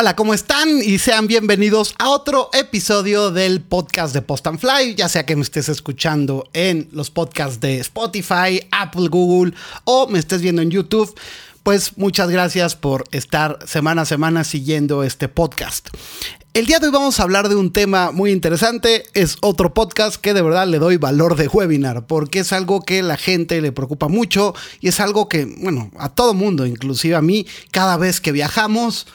Hola, 0.00 0.16
¿cómo 0.16 0.32
están? 0.32 0.80
Y 0.82 0.96
sean 0.96 1.26
bienvenidos 1.26 1.94
a 1.98 2.08
otro 2.08 2.48
episodio 2.54 3.30
del 3.30 3.60
podcast 3.60 4.14
de 4.14 4.22
Post 4.22 4.46
and 4.46 4.58
Fly, 4.58 4.94
ya 4.94 5.10
sea 5.10 5.26
que 5.26 5.36
me 5.36 5.42
estés 5.42 5.68
escuchando 5.68 6.48
en 6.54 6.88
los 6.92 7.10
podcasts 7.10 7.60
de 7.60 7.80
Spotify, 7.80 8.66
Apple, 8.70 9.08
Google 9.08 9.52
o 9.84 10.06
me 10.06 10.18
estés 10.18 10.40
viendo 10.40 10.62
en 10.62 10.70
YouTube. 10.70 11.14
Pues 11.62 11.98
muchas 11.98 12.30
gracias 12.30 12.76
por 12.76 13.04
estar 13.10 13.58
semana 13.66 14.00
a 14.00 14.06
semana 14.06 14.42
siguiendo 14.44 15.04
este 15.04 15.28
podcast. 15.28 15.90
El 16.54 16.64
día 16.64 16.78
de 16.78 16.86
hoy 16.86 16.92
vamos 16.92 17.20
a 17.20 17.24
hablar 17.24 17.50
de 17.50 17.56
un 17.56 17.70
tema 17.70 18.10
muy 18.10 18.30
interesante. 18.30 19.04
Es 19.12 19.36
otro 19.42 19.74
podcast 19.74 20.16
que 20.16 20.32
de 20.32 20.40
verdad 20.40 20.66
le 20.66 20.78
doy 20.78 20.96
valor 20.96 21.36
de 21.36 21.48
webinar 21.48 22.06
porque 22.06 22.38
es 22.38 22.54
algo 22.54 22.80
que 22.80 23.02
la 23.02 23.18
gente 23.18 23.60
le 23.60 23.70
preocupa 23.70 24.08
mucho 24.08 24.54
y 24.80 24.88
es 24.88 24.98
algo 24.98 25.28
que, 25.28 25.44
bueno, 25.44 25.90
a 25.98 26.08
todo 26.08 26.32
mundo, 26.32 26.64
inclusive 26.64 27.16
a 27.16 27.20
mí, 27.20 27.46
cada 27.70 27.98
vez 27.98 28.22
que 28.22 28.32
viajamos, 28.32 29.06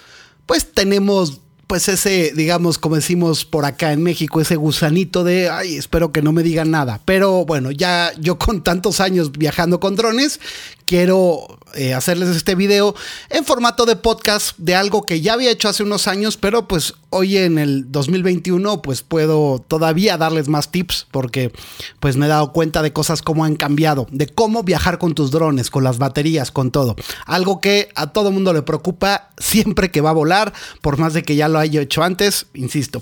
pues 0.46 0.71
tenemos 0.73 1.41
pues 1.68 1.88
ese, 1.89 2.32
digamos, 2.36 2.77
como 2.77 2.95
decimos 2.95 3.44
por 3.44 3.66
acá 3.66 3.91
en 3.91 4.04
México, 4.04 4.40
ese 4.40 4.55
gusanito 4.55 5.23
de, 5.23 5.49
ay, 5.49 5.76
espero 5.77 6.12
que 6.12 6.21
no 6.21 6.31
me 6.31 6.44
digan 6.44 6.71
nada. 6.71 7.02
Pero 7.05 7.45
bueno, 7.45 7.71
ya 7.71 8.12
yo 8.20 8.38
con 8.38 8.63
tantos 8.63 8.99
años 8.99 9.31
viajando 9.31 9.80
con 9.80 9.95
drones, 9.95 10.40
quiero 10.85 11.59
eh, 11.75 11.94
hacerles 11.94 12.30
este 12.30 12.55
video 12.55 12.95
en 13.30 13.43
formato 13.43 13.85
de 13.85 13.98
podcast 13.98 14.57
de 14.57 14.76
algo 14.76 15.03
que 15.03 15.20
ya 15.20 15.34
había 15.34 15.52
hecho 15.52 15.67
hace 15.67 15.84
unos 15.84 16.07
años, 16.07 16.38
pero 16.38 16.70
pues 16.70 16.93
hoy 17.09 17.38
en 17.38 17.57
el 17.57 17.91
2021 17.91 18.81
pues 18.81 19.02
puedo 19.02 19.63
todavía 19.67 20.17
darles 20.17 20.48
más 20.48 20.71
tips 20.71 21.07
porque 21.12 21.52
pues 21.99 22.16
me 22.16 22.27
he 22.27 22.29
dado 22.29 22.53
cuenta 22.53 22.81
de 22.81 22.93
cosas 22.93 23.21
como 23.21 23.43
han 23.43 23.55
cambiado, 23.55 24.07
de 24.12 24.27
cómo 24.27 24.63
viajar 24.63 24.99
con 24.99 25.16
tus 25.16 25.31
drones, 25.31 25.70
con 25.70 25.84
las 25.84 25.98
baterías, 25.98 26.49
con 26.52 26.71
todo. 26.71 26.95
Algo 27.26 27.59
que 27.59 27.90
a 27.95 28.13
todo 28.13 28.31
mundo 28.31 28.54
le 28.54 28.62
preocupa 28.62 29.31
siempre 29.38 29.91
que 29.91 30.02
va 30.02 30.12
a 30.12 30.13
volar, 30.13 30.54
por 30.81 30.98
más 30.98 31.13
de 31.13 31.23
que 31.23 31.35
ya 31.35 31.49
lo 31.49 31.59
haya 31.59 31.81
hecho 31.81 32.04
antes, 32.04 32.45
insisto. 32.54 33.02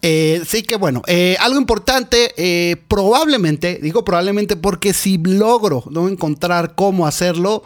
Eh, 0.00 0.42
sí 0.46 0.62
que 0.62 0.76
bueno, 0.76 1.02
eh, 1.06 1.36
algo 1.40 1.58
importante, 1.58 2.78
probablemente, 2.86 3.80
digo 3.82 4.04
probablemente 4.04 4.54
porque 4.54 4.92
si 4.92 5.18
logro 5.18 5.84
no 5.90 6.08
encontrar 6.08 6.76
cómo 6.76 7.06
hacerlo, 7.22 7.62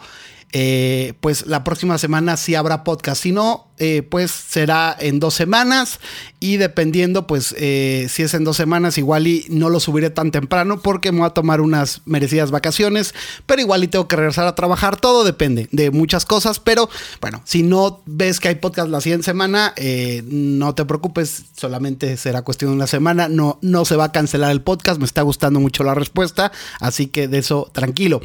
eh, 0.53 1.13
pues 1.19 1.47
la 1.47 1.63
próxima 1.63 1.97
semana 1.97 2.37
sí 2.37 2.55
habrá 2.55 2.83
podcast. 2.83 3.23
Si 3.23 3.31
no, 3.31 3.66
eh, 3.77 4.03
pues 4.09 4.31
será 4.31 4.95
en 4.99 5.19
dos 5.19 5.33
semanas. 5.33 5.99
Y 6.39 6.57
dependiendo, 6.57 7.25
pues 7.25 7.55
eh, 7.57 8.07
si 8.09 8.21
es 8.21 8.33
en 8.35 8.43
dos 8.43 8.57
semanas, 8.57 8.97
igual 8.99 9.25
y 9.25 9.45
no 9.49 9.69
lo 9.69 9.79
subiré 9.79 10.11
tan 10.11 10.29
temprano 10.29 10.79
porque 10.79 11.11
me 11.11 11.19
voy 11.19 11.27
a 11.27 11.31
tomar 11.31 11.61
unas 11.61 12.01
merecidas 12.05 12.51
vacaciones, 12.51 13.15
pero 13.47 13.61
igual 13.61 13.83
y 13.83 13.87
tengo 13.87 14.07
que 14.07 14.15
regresar 14.15 14.45
a 14.45 14.53
trabajar, 14.53 14.99
todo 14.99 15.23
depende 15.23 15.67
de 15.71 15.89
muchas 15.89 16.25
cosas, 16.25 16.59
pero 16.59 16.89
bueno, 17.21 17.41
si 17.43 17.63
no 17.63 18.01
ves 18.05 18.39
que 18.39 18.49
hay 18.49 18.55
podcast 18.55 18.89
la 18.89 19.01
siguiente 19.01 19.25
semana, 19.25 19.73
eh, 19.77 20.23
no 20.27 20.75
te 20.75 20.85
preocupes, 20.85 21.45
solamente 21.55 22.17
será 22.17 22.43
cuestión 22.43 22.71
de 22.71 22.75
una 22.75 22.87
semana, 22.87 23.27
no, 23.27 23.57
no 23.63 23.85
se 23.85 23.95
va 23.95 24.05
a 24.05 24.11
cancelar 24.11 24.51
el 24.51 24.61
podcast, 24.61 24.99
me 24.99 25.05
está 25.05 25.23
gustando 25.23 25.59
mucho 25.59 25.83
la 25.83 25.95
respuesta, 25.95 26.51
así 26.79 27.07
que 27.07 27.27
de 27.27 27.39
eso 27.39 27.71
tranquilo. 27.73 28.21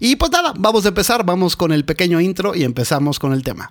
Y 0.00 0.16
pues 0.16 0.32
nada, 0.32 0.52
vamos 0.58 0.84
a 0.84 0.88
empezar, 0.88 1.24
vamos 1.24 1.54
con 1.54 1.70
el 1.70 1.84
pequeño 1.84 2.20
intro 2.20 2.56
y 2.56 2.64
empezamos 2.64 3.20
con 3.20 3.32
el 3.32 3.44
tema. 3.44 3.70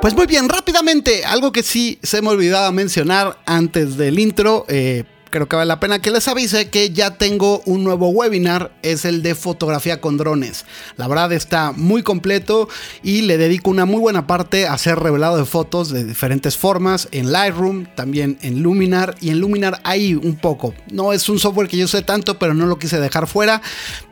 Pues 0.00 0.14
muy 0.14 0.26
bien, 0.26 0.48
rápidamente, 0.48 1.26
algo 1.26 1.52
que 1.52 1.62
sí 1.62 1.98
se 2.02 2.22
me 2.22 2.28
olvidaba 2.28 2.72
mencionar 2.72 3.38
antes 3.44 3.98
del 3.98 4.18
intro, 4.18 4.64
eh, 4.68 5.04
creo 5.30 5.48
que 5.48 5.56
vale 5.56 5.68
la 5.68 5.80
pena 5.80 6.00
que 6.00 6.10
les 6.10 6.28
avise 6.28 6.68
que 6.68 6.90
ya 6.90 7.16
tengo 7.16 7.62
un 7.64 7.84
nuevo 7.84 8.08
webinar, 8.08 8.72
es 8.82 9.04
el 9.04 9.22
de 9.22 9.34
fotografía 9.34 10.00
con 10.00 10.16
drones. 10.16 10.66
La 10.96 11.08
verdad 11.08 11.32
está 11.32 11.72
muy 11.72 12.02
completo 12.02 12.68
y 13.02 13.22
le 13.22 13.38
dedico 13.38 13.70
una 13.70 13.84
muy 13.84 14.00
buena 14.00 14.26
parte 14.26 14.66
a 14.66 14.74
hacer 14.74 14.98
revelado 14.98 15.36
de 15.36 15.44
fotos 15.44 15.90
de 15.90 16.04
diferentes 16.04 16.56
formas 16.56 17.08
en 17.12 17.32
Lightroom, 17.32 17.86
también 17.94 18.38
en 18.42 18.62
Luminar 18.62 19.14
y 19.20 19.30
en 19.30 19.40
Luminar 19.40 19.80
hay 19.84 20.14
un 20.14 20.36
poco. 20.36 20.74
No 20.90 21.12
es 21.12 21.28
un 21.28 21.38
software 21.38 21.68
que 21.68 21.76
yo 21.76 21.88
sé 21.88 22.02
tanto, 22.02 22.38
pero 22.38 22.54
no 22.54 22.66
lo 22.66 22.78
quise 22.78 23.00
dejar 23.00 23.26
fuera. 23.26 23.62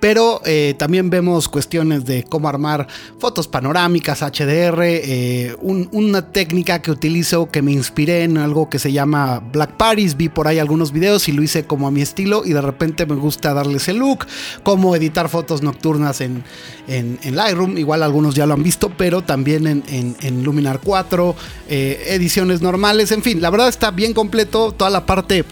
Pero 0.00 0.40
eh, 0.44 0.74
también 0.78 1.10
vemos 1.10 1.48
cuestiones 1.48 2.04
de 2.04 2.22
cómo 2.22 2.48
armar 2.48 2.86
fotos 3.18 3.48
panorámicas, 3.48 4.22
HDR, 4.22 4.82
eh, 4.82 5.56
una 5.60 6.30
técnica 6.30 6.80
que 6.80 6.90
utilizo 6.90 7.50
que 7.50 7.62
me 7.62 7.72
inspiré 7.72 8.22
en 8.22 8.38
algo 8.38 8.68
que 8.68 8.78
se 8.78 8.92
llama 8.92 9.40
Black 9.52 9.76
Paris. 9.76 10.16
Vi 10.16 10.28
por 10.28 10.46
ahí 10.46 10.58
algunos 10.58 10.92
videos 10.92 11.07
y 11.28 11.32
lo 11.32 11.42
hice 11.42 11.64
como 11.64 11.88
a 11.88 11.90
mi 11.90 12.02
estilo 12.02 12.42
y 12.44 12.52
de 12.52 12.60
repente 12.60 13.06
me 13.06 13.14
gusta 13.14 13.54
darle 13.54 13.78
ese 13.78 13.94
look, 13.94 14.26
como 14.62 14.94
editar 14.94 15.28
fotos 15.28 15.62
nocturnas 15.62 16.20
en, 16.20 16.44
en, 16.86 17.18
Lightroom, 17.34 17.78
igual 17.78 18.02
algunos 18.02 18.34
ya 18.34 18.46
lo 18.46 18.54
han 18.54 18.62
visto, 18.62 18.90
pero 18.90 19.22
también 19.22 19.66
en, 19.66 20.44
Luminar 20.44 20.80
4, 20.84 21.34
eh, 21.68 22.04
ediciones 22.08 22.60
normales, 22.60 23.10
en 23.12 23.22
fin, 23.22 23.40
la 23.40 23.50
verdad 23.50 23.68
está 23.68 23.90
bien 23.90 24.12
completo, 24.12 24.72
toda 24.72 24.90
la 24.90 25.06
parte 25.06 25.44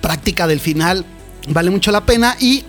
práctica 0.00 0.46
del 0.46 0.60
final 0.60 1.04
vale 1.48 1.70
mucho 1.70 1.92
la 1.92 2.04
pena 2.04 2.36
y 2.40 2.64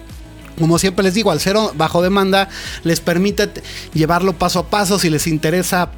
como 0.59 0.79
siempre 0.79 1.03
les 1.03 1.13
digo, 1.13 1.31
al 1.31 1.39
cero 1.39 1.73
bajo 1.75 2.01
demanda 2.01 2.47
les 2.83 3.01
permite 3.01 3.49
llevarlo 3.93 4.33
paso 4.33 4.59
a 4.59 4.67
paso. 4.67 4.97
Si 4.99 5.09
les 5.09 5.27
interesa 5.27 5.91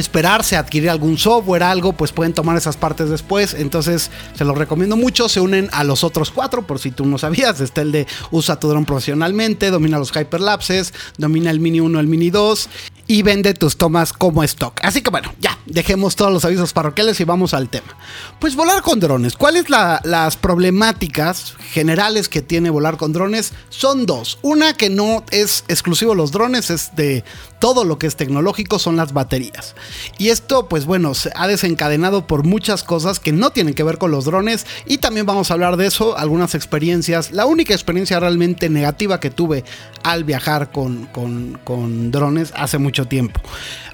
esperarse 0.00 0.56
a 0.56 0.60
adquirir 0.60 0.90
algún 0.90 1.18
software, 1.18 1.62
algo, 1.62 1.92
pues 1.92 2.12
pueden 2.12 2.32
tomar 2.32 2.56
esas 2.56 2.76
partes 2.76 3.10
después. 3.10 3.54
Entonces, 3.54 4.10
se 4.34 4.44
los 4.44 4.56
recomiendo 4.56 4.96
mucho. 4.96 5.28
Se 5.28 5.40
unen 5.40 5.68
a 5.72 5.84
los 5.84 6.04
otros 6.04 6.30
cuatro, 6.30 6.66
por 6.66 6.78
si 6.78 6.90
tú 6.90 7.04
no 7.06 7.18
sabías. 7.18 7.60
Está 7.60 7.82
el 7.82 7.92
de 7.92 8.06
usa 8.30 8.58
tu 8.58 8.68
drone 8.68 8.86
profesionalmente, 8.86 9.70
domina 9.70 9.98
los 9.98 10.14
hyperlapses, 10.14 10.92
domina 11.18 11.50
el 11.50 11.60
Mini 11.60 11.80
1, 11.80 12.00
el 12.00 12.06
Mini 12.06 12.30
2 12.30 12.68
y 13.08 13.22
vende 13.22 13.54
tus 13.54 13.76
tomas 13.76 14.12
como 14.12 14.42
stock. 14.42 14.80
Así 14.82 15.00
que 15.00 15.10
bueno, 15.10 15.32
ya, 15.40 15.58
dejemos 15.66 16.16
todos 16.16 16.32
los 16.32 16.44
avisos 16.44 16.72
parroquiales 16.72 17.20
y 17.20 17.24
vamos 17.24 17.54
al 17.54 17.68
tema. 17.68 17.96
Pues 18.40 18.56
volar 18.56 18.82
con 18.82 19.00
drones. 19.00 19.36
¿Cuáles 19.36 19.70
la, 19.70 20.00
las 20.04 20.36
problemáticas 20.36 21.54
generales 21.72 22.28
que 22.28 22.42
tiene 22.42 22.70
volar 22.70 22.96
con 22.96 23.12
drones? 23.12 23.52
Son 23.68 24.06
dos. 24.06 24.38
Una 24.42 24.74
que 24.74 24.90
no 24.90 25.24
es 25.30 25.64
exclusivo 25.68 26.14
los 26.14 26.32
drones, 26.32 26.70
es 26.70 26.94
de 26.96 27.24
todo 27.58 27.84
lo 27.84 27.98
que 27.98 28.06
es 28.06 28.16
tecnológico, 28.16 28.78
son 28.78 28.96
las 28.96 29.12
baterías. 29.12 29.74
Y 30.18 30.28
esto, 30.28 30.68
pues 30.68 30.86
bueno, 30.86 31.14
se 31.14 31.30
ha 31.34 31.46
desencadenado 31.46 32.26
por 32.26 32.44
muchas 32.44 32.82
cosas 32.82 33.20
que 33.20 33.32
no 33.32 33.50
tienen 33.50 33.74
que 33.74 33.82
ver 33.82 33.98
con 33.98 34.10
los 34.10 34.24
drones 34.24 34.66
y 34.86 34.98
también 34.98 35.26
vamos 35.26 35.50
a 35.50 35.54
hablar 35.54 35.76
de 35.76 35.86
eso, 35.86 36.16
algunas 36.18 36.54
experiencias. 36.54 37.32
La 37.32 37.46
única 37.46 37.74
experiencia 37.74 38.20
realmente 38.20 38.68
negativa 38.68 39.20
que 39.20 39.30
tuve 39.30 39.64
al 40.02 40.24
viajar 40.24 40.70
con, 40.70 41.06
con, 41.06 41.58
con 41.64 42.10
drones 42.10 42.52
hace 42.56 42.78
mucho 42.78 43.06
tiempo. 43.06 43.40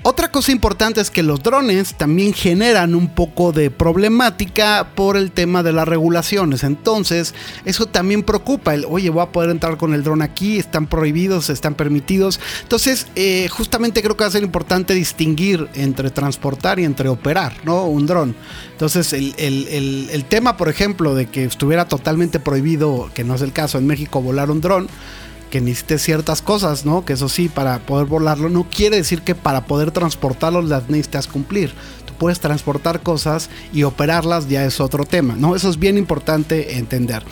Otra 0.04 0.32
cosa 0.32 0.50
importante 0.50 1.00
es 1.00 1.10
que 1.10 1.22
los 1.22 1.44
drones 1.44 1.94
también 1.94 2.32
generan 2.32 2.96
un 2.96 3.08
poco 3.08 3.52
de 3.52 3.70
problemática 3.70 4.88
por 4.96 5.16
el 5.16 5.30
tema 5.30 5.62
de 5.62 5.72
las 5.72 5.86
regulaciones. 5.86 6.64
Entonces, 6.64 7.34
eso 7.64 7.86
también 7.86 8.24
preocupa. 8.24 8.74
El, 8.74 8.84
oye, 8.88 9.10
voy 9.10 9.22
a 9.22 9.30
poder 9.30 9.50
entrar 9.50 9.76
con 9.76 9.94
el 9.94 10.02
dron 10.02 10.20
aquí, 10.20 10.58
están 10.58 10.88
prohibidos, 10.88 11.50
están 11.50 11.76
permitidos. 11.76 12.40
Entonces, 12.62 13.06
eh, 13.14 13.46
justamente 13.48 14.02
creo 14.02 14.16
que 14.16 14.24
va 14.24 14.28
a 14.28 14.32
ser 14.32 14.42
importante 14.42 14.92
distinguir 14.92 15.68
entre 15.74 16.10
transportar 16.10 16.80
y 16.80 16.84
entre 16.84 17.08
operar, 17.08 17.54
¿no? 17.64 17.84
Un 17.84 18.06
dron. 18.08 18.34
Entonces, 18.72 19.12
el, 19.12 19.34
el 19.38 20.24
tema, 20.24 20.56
por 20.56 20.69
ejemplo, 20.69 21.14
de 21.14 21.26
que 21.26 21.44
estuviera 21.44 21.86
totalmente 21.86 22.40
prohibido, 22.40 23.08
que 23.14 23.22
no 23.22 23.36
es 23.36 23.42
el 23.42 23.52
caso 23.52 23.78
en 23.78 23.86
México, 23.86 24.20
volar 24.20 24.50
un 24.50 24.60
dron 24.60 24.88
que 25.52 25.60
necesites 25.60 26.00
ciertas 26.00 26.40
cosas, 26.40 26.86
¿no? 26.86 27.04
Que 27.04 27.12
eso 27.12 27.28
sí, 27.28 27.50
para 27.50 27.80
poder 27.80 28.06
volarlo 28.06 28.48
no 28.48 28.64
quiere 28.64 28.96
decir 28.96 29.20
que 29.20 29.34
para 29.34 29.66
poder 29.66 29.90
transportarlo 29.90 30.62
las 30.62 30.88
necesitas 30.88 31.26
cumplir. 31.26 31.74
Tú 32.06 32.14
puedes 32.14 32.40
transportar 32.40 33.02
cosas 33.02 33.50
y 33.70 33.82
operarlas 33.82 34.48
ya 34.48 34.64
es 34.64 34.80
otro 34.80 35.04
tema, 35.04 35.36
¿no? 35.36 35.54
Eso 35.54 35.68
es 35.68 35.78
bien 35.78 35.98
importante 35.98 36.78
entender. 36.78 37.22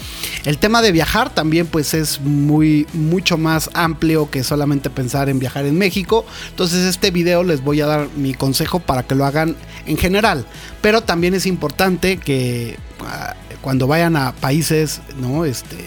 El 0.45 0.59
tema 0.59 0.83
de 0.83 0.93
viajar 0.93 1.33
también 1.33 1.67
pues 1.67 1.95
es 1.95 2.21
muy 2.21 2.87
mucho 2.93 3.39
más 3.39 3.71
amplio 3.73 4.31
que 4.31 4.45
solamente 4.45 4.91
pensar 4.91 5.31
en 5.31 5.39
viajar 5.39 5.65
en 5.65 5.79
México. 5.79 6.27
Entonces 6.51 6.85
este 6.85 7.11
video 7.11 7.43
les 7.43 7.65
voy 7.65 7.81
a 7.81 7.87
dar 7.87 8.09
mi 8.17 8.35
consejo 8.35 8.81
para 8.81 9.05
que 9.05 9.15
lo 9.15 9.25
hagan 9.25 9.57
en 9.87 9.97
general, 9.97 10.45
pero 10.83 11.01
también 11.01 11.33
es 11.33 11.47
importante 11.47 12.19
que 12.19 12.77
ah, 13.01 13.35
cuando 13.63 13.87
vayan 13.87 14.15
a 14.17 14.33
países, 14.33 15.01
¿no? 15.19 15.47
Este 15.47 15.79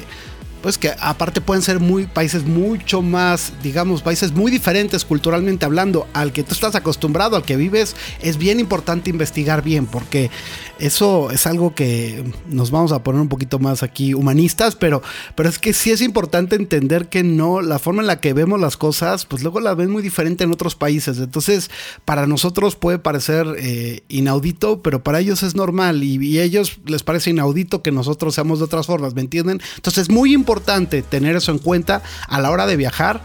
pues 0.63 0.77
que 0.77 0.93
aparte 1.01 1.41
pueden 1.41 1.61
ser 1.61 1.81
muy 1.81 2.07
países 2.07 2.45
mucho 2.45 3.01
más, 3.01 3.51
digamos, 3.61 4.01
países 4.01 4.31
muy 4.31 4.49
diferentes 4.49 5.03
culturalmente 5.03 5.65
hablando 5.65 6.07
al 6.13 6.31
que 6.31 6.41
tú 6.41 6.53
estás 6.53 6.73
acostumbrado, 6.73 7.35
al 7.35 7.43
que 7.43 7.57
vives, 7.57 7.97
es 8.21 8.37
bien 8.37 8.61
importante 8.61 9.09
investigar 9.09 9.61
bien, 9.61 9.85
porque 9.85 10.31
eso 10.79 11.31
es 11.31 11.45
algo 11.47 11.75
que 11.75 12.23
nos 12.47 12.71
vamos 12.71 12.93
a 12.93 13.03
poner 13.03 13.19
un 13.19 13.27
poquito 13.27 13.59
más 13.59 13.83
aquí 13.83 14.13
humanistas, 14.13 14.75
pero, 14.75 15.01
pero 15.35 15.49
es 15.49 15.59
que 15.59 15.73
sí 15.73 15.91
es 15.91 16.01
importante 16.01 16.55
entender 16.55 17.09
que 17.09 17.23
no, 17.23 17.61
la 17.61 17.77
forma 17.77 18.01
en 18.01 18.07
la 18.07 18.21
que 18.21 18.31
vemos 18.31 18.57
las 18.59 18.77
cosas, 18.77 19.25
pues 19.25 19.43
luego 19.43 19.59
las 19.59 19.75
ven 19.75 19.91
muy 19.91 20.01
diferente 20.01 20.45
en 20.45 20.53
otros 20.53 20.75
países. 20.75 21.17
Entonces, 21.17 21.69
para 22.05 22.25
nosotros 22.25 22.77
puede 22.77 22.99
parecer 22.99 23.47
eh, 23.57 24.03
inaudito, 24.07 24.81
pero 24.81 25.03
para 25.03 25.19
ellos 25.19 25.43
es 25.43 25.55
normal 25.55 26.03
y, 26.03 26.25
y 26.25 26.39
a 26.39 26.43
ellos 26.43 26.79
les 26.85 27.03
parece 27.03 27.31
inaudito 27.31 27.81
que 27.81 27.91
nosotros 27.91 28.33
seamos 28.33 28.59
de 28.59 28.65
otras 28.65 28.87
formas, 28.87 29.13
¿me 29.13 29.21
entienden? 29.21 29.61
Entonces, 29.75 30.03
es 30.03 30.09
muy 30.09 30.33
importante 30.33 30.52
importante 30.53 31.01
tener 31.01 31.35
eso 31.35 31.51
en 31.51 31.57
cuenta 31.57 32.03
a 32.27 32.39
la 32.39 32.51
hora 32.51 32.67
de 32.67 32.75
viajar. 32.75 33.21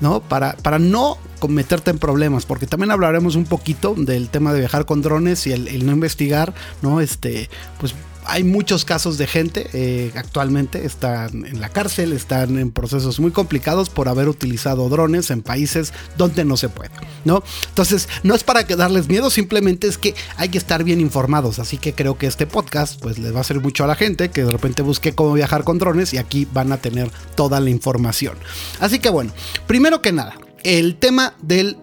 ¿no? 0.00 0.18
Para, 0.20 0.54
para 0.54 0.80
no 0.80 1.16
meterte 1.48 1.92
en 1.92 1.98
problemas, 2.00 2.44
porque 2.44 2.66
también 2.66 2.90
hablaremos 2.90 3.36
un 3.36 3.44
poquito 3.44 3.94
del 3.96 4.30
tema 4.30 4.52
de 4.52 4.58
viajar 4.58 4.84
con 4.84 5.00
drones 5.00 5.46
y 5.46 5.52
el, 5.52 5.68
el 5.68 5.86
no 5.86 5.92
investigar, 5.92 6.52
¿no? 6.82 7.00
Este, 7.00 7.48
pues 7.78 7.94
hay 8.24 8.44
muchos 8.44 8.84
casos 8.84 9.18
de 9.18 9.26
gente 9.26 9.68
eh, 9.72 10.12
actualmente, 10.16 10.84
están 10.86 11.46
en 11.46 11.60
la 11.60 11.68
cárcel, 11.68 12.12
están 12.12 12.58
en 12.58 12.70
procesos 12.70 13.20
muy 13.20 13.30
complicados 13.30 13.90
por 13.90 14.08
haber 14.08 14.28
utilizado 14.28 14.88
drones 14.88 15.30
en 15.30 15.42
países 15.42 15.92
donde 16.16 16.44
no 16.44 16.56
se 16.56 16.68
puede, 16.68 16.90
¿no? 17.24 17.42
Entonces, 17.68 18.08
no 18.22 18.34
es 18.34 18.44
para 18.44 18.66
que 18.66 18.76
darles 18.76 19.08
miedo, 19.08 19.30
simplemente 19.30 19.86
es 19.86 19.98
que 19.98 20.14
hay 20.36 20.48
que 20.48 20.58
estar 20.58 20.84
bien 20.84 21.00
informados, 21.00 21.58
así 21.58 21.78
que 21.78 21.94
creo 21.94 22.16
que 22.16 22.26
este 22.26 22.46
podcast 22.46 23.00
pues 23.00 23.18
les 23.18 23.34
va 23.34 23.40
a 23.40 23.44
servir 23.44 23.64
mucho 23.64 23.84
a 23.84 23.86
la 23.86 23.94
gente 23.94 24.30
que 24.30 24.44
de 24.44 24.52
repente 24.52 24.82
busque 24.82 25.14
cómo 25.14 25.32
viajar 25.32 25.64
con 25.64 25.78
drones 25.78 26.14
y 26.14 26.18
aquí 26.18 26.46
van 26.52 26.72
a 26.72 26.78
tener 26.78 27.10
toda 27.34 27.60
la 27.60 27.70
información. 27.70 28.36
Así 28.80 28.98
que 28.98 29.10
bueno, 29.10 29.32
primero 29.66 30.02
que 30.02 30.12
nada, 30.12 30.34
el 30.62 30.96
tema 30.96 31.34
del 31.42 31.76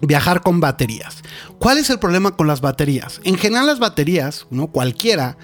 viajar 0.00 0.42
con 0.42 0.60
baterías. 0.60 1.22
¿Cuál 1.58 1.78
es 1.78 1.90
el 1.90 1.98
problema 1.98 2.36
con 2.36 2.46
las 2.46 2.60
baterías? 2.60 3.20
En 3.24 3.36
general 3.36 3.66
las 3.66 3.78
baterías, 3.78 4.46
¿no? 4.50 4.68
cualquiera, 4.68 5.36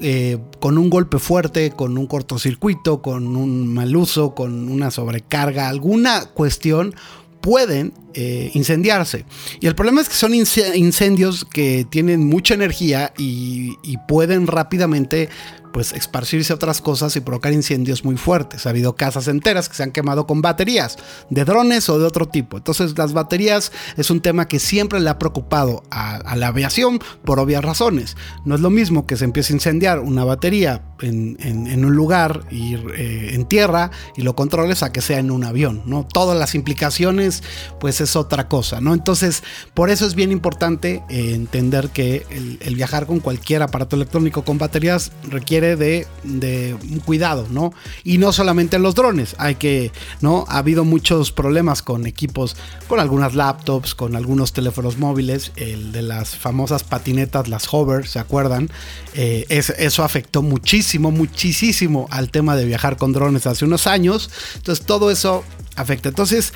eh, 0.00 0.38
con 0.60 0.76
un 0.78 0.90
golpe 0.90 1.18
fuerte, 1.18 1.70
con 1.70 1.96
un 1.96 2.06
cortocircuito, 2.06 3.00
con 3.00 3.36
un 3.36 3.72
mal 3.72 3.96
uso, 3.96 4.34
con 4.34 4.68
una 4.68 4.90
sobrecarga, 4.90 5.68
alguna 5.68 6.26
cuestión, 6.26 6.94
pueden 7.40 7.94
eh, 8.12 8.50
incendiarse. 8.54 9.24
Y 9.60 9.68
el 9.68 9.74
problema 9.74 10.00
es 10.00 10.08
que 10.08 10.16
son 10.16 10.34
incendios 10.34 11.44
que 11.44 11.86
tienen 11.88 12.26
mucha 12.26 12.54
energía 12.54 13.12
y, 13.16 13.76
y 13.82 13.98
pueden 14.08 14.46
rápidamente 14.48 15.28
pues 15.76 15.92
esparcirse 15.92 16.54
otras 16.54 16.80
cosas 16.80 17.14
y 17.16 17.20
provocar 17.20 17.52
incendios 17.52 18.02
muy 18.02 18.16
fuertes. 18.16 18.64
Ha 18.64 18.70
habido 18.70 18.96
casas 18.96 19.28
enteras 19.28 19.68
que 19.68 19.74
se 19.74 19.82
han 19.82 19.92
quemado 19.92 20.26
con 20.26 20.40
baterías 20.40 20.96
de 21.28 21.44
drones 21.44 21.90
o 21.90 21.98
de 21.98 22.06
otro 22.06 22.26
tipo. 22.26 22.56
Entonces 22.56 22.96
las 22.96 23.12
baterías 23.12 23.72
es 23.98 24.08
un 24.08 24.22
tema 24.22 24.48
que 24.48 24.58
siempre 24.58 25.00
le 25.00 25.10
ha 25.10 25.18
preocupado 25.18 25.82
a, 25.90 26.34
la 26.34 26.46
aviación 26.46 26.98
por 27.26 27.40
obvias 27.40 27.62
razones. 27.62 28.16
No 28.46 28.54
es 28.54 28.62
lo 28.62 28.70
mismo 28.70 29.06
que 29.06 29.18
se 29.18 29.26
empiece 29.26 29.52
a 29.52 29.56
incendiar 29.56 29.98
una 29.98 30.24
batería 30.24 30.82
en, 31.00 31.84
un 31.84 31.94
lugar 31.94 32.46
y 32.50 32.74
eh, 32.74 33.34
en 33.34 33.44
tierra 33.46 33.90
y 34.16 34.22
lo 34.22 34.34
controles 34.34 34.82
a 34.82 34.92
que 34.92 35.00
sea 35.00 35.18
en 35.18 35.30
un 35.30 35.44
avión. 35.44 35.82
¿no? 35.86 36.06
Todas 36.10 36.38
las 36.38 36.54
implicaciones 36.54 37.42
pues 37.80 38.00
es 38.00 38.16
otra 38.16 38.48
cosa. 38.48 38.80
¿no? 38.80 38.94
Entonces 38.94 39.42
por 39.74 39.90
eso 39.90 40.06
es 40.06 40.14
bien 40.14 40.32
importante 40.32 41.02
eh, 41.08 41.34
entender 41.34 41.90
que 41.90 42.26
el 42.60 42.74
viajar 42.74 43.06
con 43.06 43.20
cualquier 43.20 43.62
aparato 43.62 43.96
electrónico 43.96 44.44
con 44.44 44.58
baterías 44.58 45.12
requiere 45.28 45.76
de, 45.76 46.06
un 46.24 47.00
cuidado, 47.00 47.46
¿no? 47.50 47.72
Y 48.04 48.18
no 48.18 48.32
solamente 48.32 48.76
en 48.76 48.82
los 48.82 48.94
drones, 48.94 49.34
hay 49.38 49.56
que, 49.56 49.92
¿no? 50.20 50.44
Ha 50.48 50.58
habido 50.58 50.84
muchos 50.84 51.32
problemas 51.32 51.82
con 51.82 52.06
equipos, 52.06 52.56
con 52.88 53.00
algunas 53.00 53.34
laptops, 53.34 53.94
con 53.94 54.16
algunos 54.16 54.52
teléfonos 54.52 54.98
móviles, 54.98 55.52
el 55.56 55.92
de 55.92 56.02
las 56.02 56.36
famosas 56.36 56.84
patinetas, 56.84 57.48
las 57.48 57.72
hover, 57.72 58.06
¿se 58.06 58.18
acuerdan? 58.18 58.70
Eh, 59.14 59.46
eso 59.48 60.04
afectó 60.04 60.42
muchísimo, 60.42 60.85
muchísimo 60.94 62.06
al 62.10 62.30
tema 62.30 62.56
de 62.56 62.64
viajar 62.64 62.96
con 62.96 63.12
drones 63.12 63.46
hace 63.46 63.64
unos 63.64 63.86
años. 63.86 64.30
Entonces 64.56 64.84
todo 64.86 65.10
eso 65.10 65.44
afecta. 65.76 66.08
Entonces, 66.08 66.52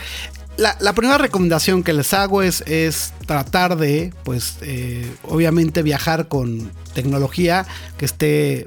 la, 0.56 0.93
primera 0.93 1.19
recomendación 1.19 1.82
que 1.82 1.93
les 1.93 2.12
hago 2.12 2.43
es, 2.43 2.62
es 2.62 3.12
tratar 3.27 3.77
de, 3.77 4.12
pues, 4.25 4.59
eh, 4.62 5.11
obviamente 5.29 5.82
viajar 5.82 6.29
con 6.29 6.71
tecnología 6.94 7.67
que 7.97 8.05
esté 8.05 8.67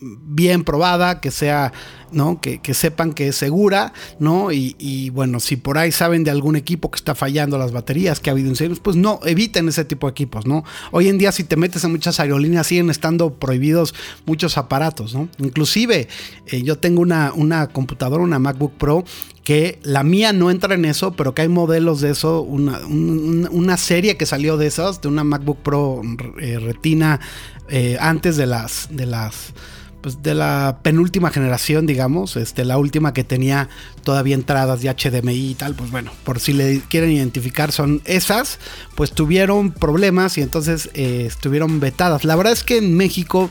bien 0.00 0.64
probada, 0.64 1.20
que 1.20 1.30
sea, 1.30 1.72
¿no? 2.12 2.40
Que, 2.40 2.60
sepan 2.74 3.12
que 3.12 3.28
es 3.28 3.36
segura, 3.36 3.92
¿no? 4.18 4.52
Y, 4.52 5.10
bueno, 5.10 5.40
si 5.40 5.56
por 5.56 5.78
ahí 5.78 5.92
saben 5.92 6.24
de 6.24 6.30
algún 6.30 6.56
equipo 6.56 6.90
que 6.90 6.96
está 6.96 7.14
fallando 7.14 7.58
las 7.58 7.72
baterías, 7.72 8.20
que 8.20 8.30
ha 8.30 8.32
habido 8.32 8.48
incendios, 8.48 8.80
pues 8.80 8.96
no, 8.96 9.20
eviten 9.24 9.68
ese 9.68 9.84
tipo 9.84 10.06
de 10.06 10.12
equipos, 10.12 10.46
¿no? 10.46 10.64
Hoy 10.92 11.08
en 11.08 11.18
día 11.18 11.32
si 11.32 11.44
te 11.44 11.56
metes 11.56 11.84
en 11.84 11.92
muchas 11.92 12.20
aerolíneas 12.20 12.66
siguen 12.66 12.90
estando 12.90 13.34
prohibidos 13.34 13.94
muchos 14.26 14.56
aparatos, 14.58 15.14
¿no? 15.14 15.28
Inclusive 15.38 16.08
eh, 16.46 16.62
yo 16.62 16.78
tengo 16.78 17.02
una, 17.02 17.32
una 17.34 17.66
computadora, 17.68 18.22
una 18.22 18.38
MacBook 18.38 18.72
Pro, 18.72 19.04
que 19.44 19.78
la 19.82 20.02
mía 20.02 20.32
no 20.32 20.50
entra 20.50 20.74
en 20.74 20.84
eso, 20.84 21.12
pero 21.12 21.34
que 21.34 21.42
hay 21.42 21.48
modelos 21.48 22.00
de 22.00 22.10
eso, 22.10 22.42
una, 22.42 23.76
serie 23.76 24.16
que 24.16 24.26
salió 24.26 24.56
de 24.56 24.66
esas, 24.66 25.00
de 25.00 25.08
una 25.08 25.24
MacBook 25.24 25.58
Pro 25.58 26.02
eh, 26.40 26.58
Retina 26.58 27.20
eh, 27.68 27.96
antes 28.00 28.36
de 28.36 28.46
las, 28.46 28.88
de 28.90 29.06
las 29.06 29.52
pues 30.00 30.22
de 30.22 30.34
la 30.34 30.78
penúltima 30.82 31.30
generación, 31.30 31.86
digamos, 31.86 32.36
este, 32.36 32.64
la 32.64 32.78
última 32.78 33.12
que 33.12 33.24
tenía 33.24 33.68
todavía 34.04 34.34
entradas 34.34 34.80
de 34.80 34.94
HDMI 34.94 35.50
y 35.50 35.54
tal, 35.54 35.74
pues 35.74 35.90
bueno, 35.90 36.12
por 36.24 36.40
si 36.40 36.52
le 36.52 36.80
quieren 36.88 37.10
identificar 37.10 37.72
son 37.72 38.02
esas, 38.04 38.58
pues 38.94 39.12
tuvieron 39.12 39.72
problemas 39.72 40.38
y 40.38 40.42
entonces 40.42 40.90
eh, 40.94 41.24
estuvieron 41.26 41.80
vetadas. 41.80 42.24
La 42.24 42.36
verdad 42.36 42.52
es 42.52 42.64
que 42.64 42.78
en 42.78 42.96
México 42.96 43.50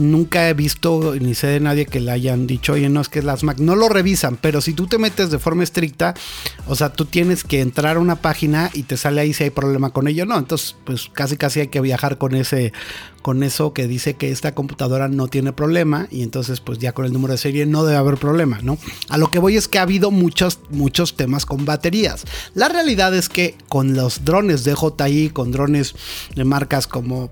nunca 0.00 0.48
he 0.48 0.54
visto 0.54 1.14
ni 1.20 1.34
sé 1.34 1.48
de 1.48 1.60
nadie 1.60 1.86
que 1.86 2.00
le 2.00 2.10
hayan 2.10 2.46
dicho, 2.46 2.72
oye, 2.72 2.88
no 2.88 3.00
es 3.00 3.08
que 3.08 3.22
las 3.22 3.44
Mac 3.44 3.58
no 3.58 3.76
lo 3.76 3.88
revisan, 3.88 4.36
pero 4.36 4.60
si 4.60 4.72
tú 4.72 4.86
te 4.86 4.98
metes 4.98 5.30
de 5.30 5.38
forma 5.38 5.62
estricta, 5.62 6.14
o 6.66 6.74
sea, 6.74 6.92
tú 6.92 7.04
tienes 7.04 7.44
que 7.44 7.60
entrar 7.60 7.96
a 7.96 8.00
una 8.00 8.16
página 8.16 8.70
y 8.72 8.84
te 8.84 8.96
sale 8.96 9.20
ahí 9.20 9.32
si 9.32 9.44
hay 9.44 9.50
problema 9.50 9.90
con 9.90 10.08
ello, 10.08 10.26
no, 10.26 10.38
entonces 10.38 10.74
pues 10.84 11.08
casi 11.12 11.36
casi 11.36 11.60
hay 11.60 11.68
que 11.68 11.80
viajar 11.80 12.18
con 12.18 12.34
ese 12.34 12.72
con 13.22 13.42
eso 13.42 13.74
que 13.74 13.86
dice 13.86 14.14
que 14.14 14.30
esta 14.30 14.54
computadora 14.54 15.08
no 15.08 15.28
tiene 15.28 15.52
problema 15.52 16.08
y 16.10 16.22
entonces 16.22 16.60
pues 16.60 16.78
ya 16.78 16.92
con 16.92 17.04
el 17.04 17.12
número 17.12 17.32
de 17.32 17.38
serie 17.38 17.66
no 17.66 17.84
debe 17.84 17.98
haber 17.98 18.16
problema, 18.16 18.60
¿no? 18.62 18.78
A 19.10 19.18
lo 19.18 19.30
que 19.30 19.38
voy 19.38 19.56
es 19.56 19.68
que 19.68 19.78
ha 19.78 19.82
habido 19.82 20.10
muchos 20.10 20.60
muchos 20.70 21.16
temas 21.16 21.44
con 21.44 21.66
baterías. 21.66 22.24
La 22.54 22.70
realidad 22.70 23.14
es 23.14 23.28
que 23.28 23.56
con 23.68 23.94
los 23.94 24.24
drones 24.24 24.64
de 24.64 24.72
DJI, 24.72 25.30
con 25.30 25.52
drones 25.52 25.94
de 26.34 26.44
marcas 26.44 26.86
como 26.86 27.30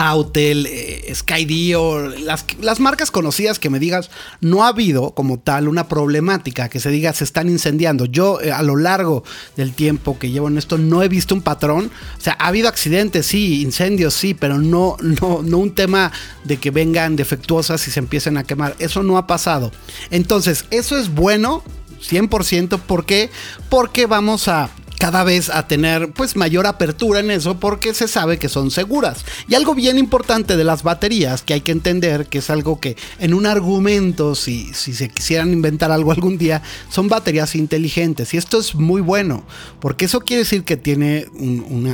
Autel, 0.00 0.66
eh, 0.66 1.12
SkyD 1.14 1.76
o 1.76 2.00
las, 2.00 2.46
las, 2.62 2.80
marcas 2.80 3.10
conocidas 3.10 3.58
que 3.58 3.68
me 3.68 3.78
digas, 3.78 4.10
no 4.40 4.64
ha 4.64 4.68
habido 4.68 5.10
como 5.10 5.38
tal 5.38 5.68
una 5.68 5.88
problemática 5.88 6.70
que 6.70 6.80
se 6.80 6.88
diga 6.88 7.12
se 7.12 7.24
están 7.24 7.50
incendiando. 7.50 8.06
Yo 8.06 8.40
eh, 8.40 8.50
a 8.50 8.62
lo 8.62 8.76
largo 8.76 9.24
del 9.56 9.74
tiempo 9.74 10.18
que 10.18 10.30
llevo 10.30 10.48
en 10.48 10.56
esto 10.56 10.78
no 10.78 11.02
he 11.02 11.08
visto 11.08 11.34
un 11.34 11.42
patrón. 11.42 11.90
O 12.16 12.20
sea, 12.20 12.34
ha 12.40 12.46
habido 12.46 12.68
accidentes, 12.68 13.26
sí, 13.26 13.60
incendios, 13.60 14.14
sí, 14.14 14.32
pero 14.32 14.56
no, 14.56 14.96
no, 15.02 15.42
no 15.42 15.58
un 15.58 15.74
tema 15.74 16.12
de 16.44 16.56
que 16.56 16.70
vengan 16.70 17.14
defectuosas 17.14 17.86
y 17.86 17.90
se 17.90 18.00
empiecen 18.00 18.38
a 18.38 18.44
quemar. 18.44 18.76
Eso 18.78 19.02
no 19.02 19.18
ha 19.18 19.26
pasado. 19.26 19.70
Entonces, 20.10 20.64
eso 20.70 20.96
es 20.96 21.14
bueno 21.14 21.62
100%. 22.00 22.80
¿Por 22.80 23.04
qué? 23.04 23.28
Porque 23.68 24.06
vamos 24.06 24.48
a 24.48 24.70
cada 25.00 25.24
vez 25.24 25.48
a 25.48 25.66
tener 25.66 26.12
pues 26.12 26.36
mayor 26.36 26.66
apertura 26.66 27.20
en 27.20 27.30
eso 27.30 27.58
porque 27.58 27.94
se 27.94 28.06
sabe 28.06 28.38
que 28.38 28.50
son 28.50 28.70
seguras. 28.70 29.24
Y 29.48 29.54
algo 29.54 29.74
bien 29.74 29.96
importante 29.96 30.58
de 30.58 30.62
las 30.62 30.82
baterías 30.82 31.42
que 31.42 31.54
hay 31.54 31.62
que 31.62 31.72
entender 31.72 32.26
que 32.26 32.38
es 32.38 32.50
algo 32.50 32.80
que 32.80 32.98
en 33.18 33.32
un 33.32 33.46
argumento 33.46 34.34
si, 34.34 34.74
si 34.74 34.92
se 34.92 35.08
quisieran 35.08 35.54
inventar 35.54 35.90
algo 35.90 36.12
algún 36.12 36.36
día 36.36 36.60
son 36.90 37.08
baterías 37.08 37.54
inteligentes 37.54 38.34
y 38.34 38.36
esto 38.36 38.60
es 38.60 38.74
muy 38.74 39.00
bueno 39.00 39.44
porque 39.80 40.04
eso 40.04 40.20
quiere 40.20 40.42
decir 40.42 40.64
que 40.64 40.76
tiene 40.76 41.26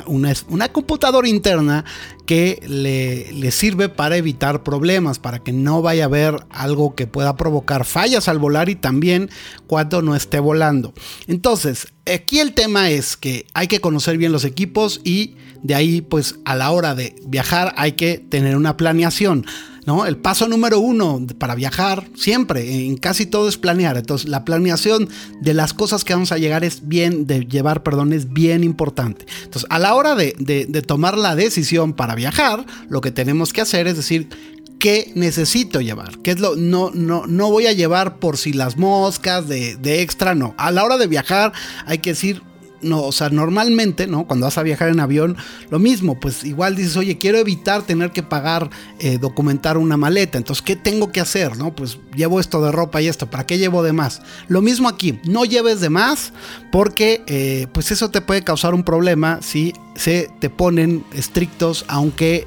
una, 0.06 0.34
una, 0.48 0.68
computadora 0.72 1.28
interna 1.28 1.84
que 2.26 2.60
le, 2.66 3.32
le, 3.32 3.52
sirve 3.52 3.88
para 3.88 4.16
evitar 4.16 4.64
problemas, 4.64 5.20
para 5.20 5.38
que 5.38 5.52
no 5.52 5.80
vaya 5.80 6.04
a 6.04 6.06
haber 6.06 6.44
algo 6.50 6.96
que 6.96 7.06
pueda 7.06 7.36
provocar 7.36 7.84
fallas 7.84 8.28
al 8.28 8.38
volar 8.40 8.68
y 8.68 8.74
también 8.74 9.30
cuando 9.68 10.02
no 10.02 10.16
esté 10.16 10.40
volando. 10.40 10.92
Entonces, 11.28 11.86
aquí 12.14 12.40
el 12.40 12.52
tema 12.52 12.90
es 12.90 13.16
que 13.16 13.46
hay 13.54 13.68
que 13.68 13.80
conocer 13.80 14.18
bien 14.18 14.32
los 14.32 14.44
equipos 14.44 15.00
y 15.04 15.34
de 15.62 15.74
ahí 15.74 16.00
pues 16.00 16.36
a 16.44 16.54
la 16.54 16.70
hora 16.70 16.94
de 16.94 17.16
viajar 17.26 17.74
hay 17.76 17.92
que 17.92 18.18
tener 18.18 18.56
una 18.56 18.76
planeación. 18.76 19.46
¿No? 19.86 20.04
El 20.04 20.16
paso 20.16 20.48
número 20.48 20.80
uno 20.80 21.24
para 21.38 21.54
viajar, 21.54 22.08
siempre, 22.16 22.86
en 22.86 22.96
casi 22.96 23.24
todo 23.24 23.48
es 23.48 23.56
planear. 23.56 23.96
Entonces, 23.96 24.28
la 24.28 24.44
planeación 24.44 25.08
de 25.40 25.54
las 25.54 25.74
cosas 25.74 26.02
que 26.02 26.12
vamos 26.12 26.32
a 26.32 26.38
llegar 26.38 26.64
es 26.64 26.88
bien, 26.88 27.28
de 27.28 27.46
llevar, 27.46 27.84
perdón, 27.84 28.12
es 28.12 28.32
bien 28.32 28.64
importante. 28.64 29.26
Entonces, 29.44 29.64
a 29.70 29.78
la 29.78 29.94
hora 29.94 30.16
de, 30.16 30.34
de 30.36 30.82
tomar 30.82 31.16
la 31.16 31.36
decisión 31.36 31.92
para 31.92 32.16
viajar, 32.16 32.66
lo 32.88 33.00
que 33.00 33.12
tenemos 33.12 33.52
que 33.52 33.60
hacer 33.60 33.86
es 33.86 33.96
decir, 33.96 34.28
qué 34.78 35.12
necesito 35.14 35.80
llevar. 35.80 36.18
¿Qué 36.18 36.32
es 36.32 36.40
lo, 36.40 36.56
no, 36.56 36.90
no, 36.92 37.26
no 37.26 37.50
voy 37.50 37.66
a 37.66 37.72
llevar 37.72 38.18
por 38.18 38.36
si 38.36 38.52
las 38.52 38.76
moscas 38.76 39.48
de, 39.48 40.02
extra, 40.02 40.34
no. 40.34 40.54
A 40.58 40.70
la 40.70 40.84
hora 40.84 40.98
de 40.98 41.06
viajar 41.06 41.52
hay 41.86 41.98
que 41.98 42.10
decir, 42.10 42.42
no, 42.82 43.02
o 43.02 43.12
sea, 43.12 43.30
normalmente, 43.30 44.06
¿no? 44.06 44.26
Cuando 44.26 44.46
vas 44.46 44.58
a 44.58 44.62
viajar 44.62 44.90
en 44.90 45.00
avión, 45.00 45.36
lo 45.70 45.78
mismo, 45.78 46.20
pues 46.20 46.44
igual 46.44 46.76
dices, 46.76 46.96
oye, 46.96 47.16
quiero 47.18 47.38
evitar 47.38 47.82
tener 47.82 48.12
que 48.12 48.22
pagar, 48.22 48.70
eh, 48.98 49.18
documentar 49.18 49.78
una 49.78 49.96
maleta, 49.96 50.36
entonces, 50.38 50.62
¿qué 50.62 50.76
tengo 50.76 51.10
que 51.10 51.20
hacer? 51.20 51.56
¿No? 51.56 51.74
Pues 51.74 51.98
llevo 52.14 52.38
esto 52.38 52.62
de 52.62 52.70
ropa 52.70 53.00
y 53.00 53.08
esto, 53.08 53.28
¿para 53.30 53.46
qué 53.46 53.58
llevo 53.58 53.82
de 53.82 53.92
más? 53.92 54.20
Lo 54.46 54.60
mismo 54.60 54.88
aquí, 54.88 55.18
no 55.24 55.44
lleves 55.44 55.80
de 55.80 55.88
más 55.88 56.32
porque, 56.70 57.22
eh, 57.26 57.66
pues 57.72 57.90
eso 57.90 58.10
te 58.10 58.20
puede 58.20 58.44
causar 58.44 58.74
un 58.74 58.84
problema 58.84 59.40
si 59.42 59.72
se 59.94 60.30
te 60.38 60.50
ponen 60.50 61.04
estrictos, 61.14 61.86
aunque 61.88 62.46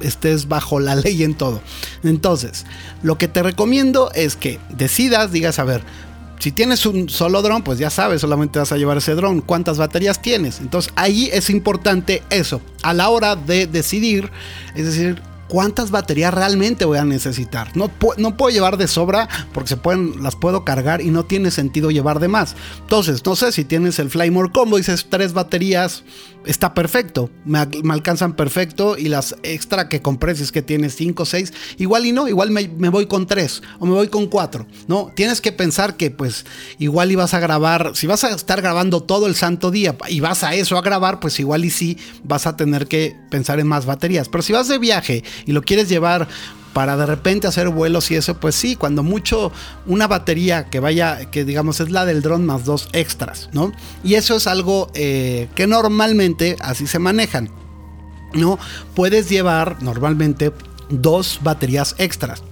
estés 0.00 0.48
bajo 0.48 0.80
la 0.80 0.96
ley 0.96 1.22
en 1.22 1.34
todo. 1.34 1.60
Entonces, 2.02 2.66
lo 3.02 3.18
que 3.18 3.28
te 3.28 3.42
recomiendo 3.42 4.10
es 4.14 4.36
que 4.36 4.58
decidas, 4.70 5.32
digas, 5.32 5.58
a 5.58 5.64
ver, 5.64 5.82
si 6.38 6.52
tienes 6.52 6.86
un 6.86 7.08
solo 7.08 7.42
dron, 7.42 7.62
pues 7.62 7.78
ya 7.78 7.90
sabes, 7.90 8.20
solamente 8.20 8.58
vas 8.58 8.70
a 8.70 8.76
llevar 8.76 8.98
ese 8.98 9.14
dron. 9.14 9.40
¿Cuántas 9.40 9.78
baterías 9.78 10.22
tienes? 10.22 10.60
Entonces 10.60 10.92
ahí 10.96 11.28
es 11.32 11.50
importante 11.50 12.22
eso. 12.30 12.60
A 12.82 12.94
la 12.94 13.08
hora 13.08 13.34
de 13.34 13.66
decidir, 13.66 14.30
es 14.76 14.86
decir, 14.86 15.20
cuántas 15.48 15.90
baterías 15.90 16.32
realmente 16.32 16.84
voy 16.84 16.98
a 16.98 17.04
necesitar. 17.04 17.76
No, 17.76 17.90
no 18.16 18.36
puedo 18.36 18.50
llevar 18.50 18.76
de 18.76 18.88
sobra 18.88 19.28
porque 19.52 19.70
se 19.70 19.76
pueden, 19.76 20.22
las 20.22 20.36
puedo 20.36 20.64
cargar 20.64 21.00
y 21.00 21.10
no 21.10 21.24
tiene 21.24 21.50
sentido 21.50 21.90
llevar 21.90 22.20
de 22.20 22.28
más. 22.28 22.54
Entonces, 22.80 23.24
no 23.24 23.36
sé 23.36 23.52
si 23.52 23.64
tienes 23.64 23.98
el 23.98 24.10
Flymore 24.10 24.52
Combo, 24.52 24.76
dices 24.76 25.06
tres 25.08 25.32
baterías, 25.32 26.04
está 26.48 26.72
perfecto, 26.74 27.30
me, 27.44 27.58
alcanzan 27.90 28.34
perfecto 28.34 28.96
y 28.96 29.08
las 29.08 29.36
extra 29.42 29.88
que 29.88 30.00
compré, 30.00 30.34
si 30.34 30.42
es 30.42 30.52
que 30.52 30.62
tienes 30.62 30.94
5 30.96 31.22
o 31.22 31.26
6, 31.26 31.52
igual 31.78 32.06
y 32.06 32.12
no, 32.12 32.26
igual 32.26 32.50
me, 32.50 32.66
voy 32.88 33.06
con 33.06 33.26
3 33.26 33.62
o 33.78 33.86
me 33.86 33.92
voy 33.92 34.08
con 34.08 34.26
4, 34.26 34.66
¿no? 34.86 35.12
Tienes 35.14 35.40
que 35.40 35.52
pensar 35.52 35.96
que 35.96 36.10
pues 36.10 36.46
igual 36.78 37.12
ibas 37.12 37.34
a 37.34 37.40
grabar, 37.40 37.92
si 37.94 38.06
vas 38.06 38.24
a 38.24 38.30
estar 38.30 38.62
grabando 38.62 39.02
todo 39.02 39.26
el 39.26 39.34
santo 39.34 39.70
día 39.70 39.96
y 40.08 40.20
vas 40.20 40.42
a 40.42 40.54
eso 40.54 40.78
a 40.78 40.82
grabar, 40.82 41.20
pues 41.20 41.38
igual 41.38 41.64
y 41.64 41.70
sí 41.70 41.98
vas 42.24 42.46
a 42.46 42.56
tener 42.56 42.86
que 42.86 43.14
pensar 43.30 43.60
en 43.60 43.66
más 43.66 43.84
baterías, 43.84 44.28
pero 44.28 44.42
si 44.42 44.52
vas 44.52 44.68
de 44.68 44.78
viaje 44.78 45.24
y 45.46 45.52
lo 45.52 45.62
quieres 45.62 45.88
llevar 45.88 46.28
para 46.72 46.96
de 46.96 47.06
repente 47.06 47.46
hacer 47.46 47.70
vuelos 47.70 48.10
y 48.10 48.14
eso, 48.14 48.38
pues 48.38 48.54
sí, 48.54 48.76
cuando 48.76 49.02
mucho 49.02 49.50
una 49.86 50.06
batería 50.06 50.66
que 50.70 50.80
vaya, 50.80 51.30
que 51.30 51.44
digamos 51.44 51.80
es 51.80 51.90
la 51.90 52.04
del 52.04 52.22
dron 52.22 52.46
más 52.46 52.64
dos 52.64 52.88
extras, 52.92 53.48
¿no? 53.52 53.72
Y 54.04 54.14
eso 54.14 54.36
es 54.36 54.46
algo 54.46 54.90
eh, 54.94 55.48
que 55.54 55.66
normalmente 55.66 56.56
así 56.60 56.86
se 56.86 56.98
manejan, 56.98 57.50
¿no? 58.32 58.58
Puedes 58.94 59.28
llevar 59.28 59.82
normalmente 59.82 60.52
dos 60.88 61.40
baterías 61.42 61.96
extras. 61.98 62.42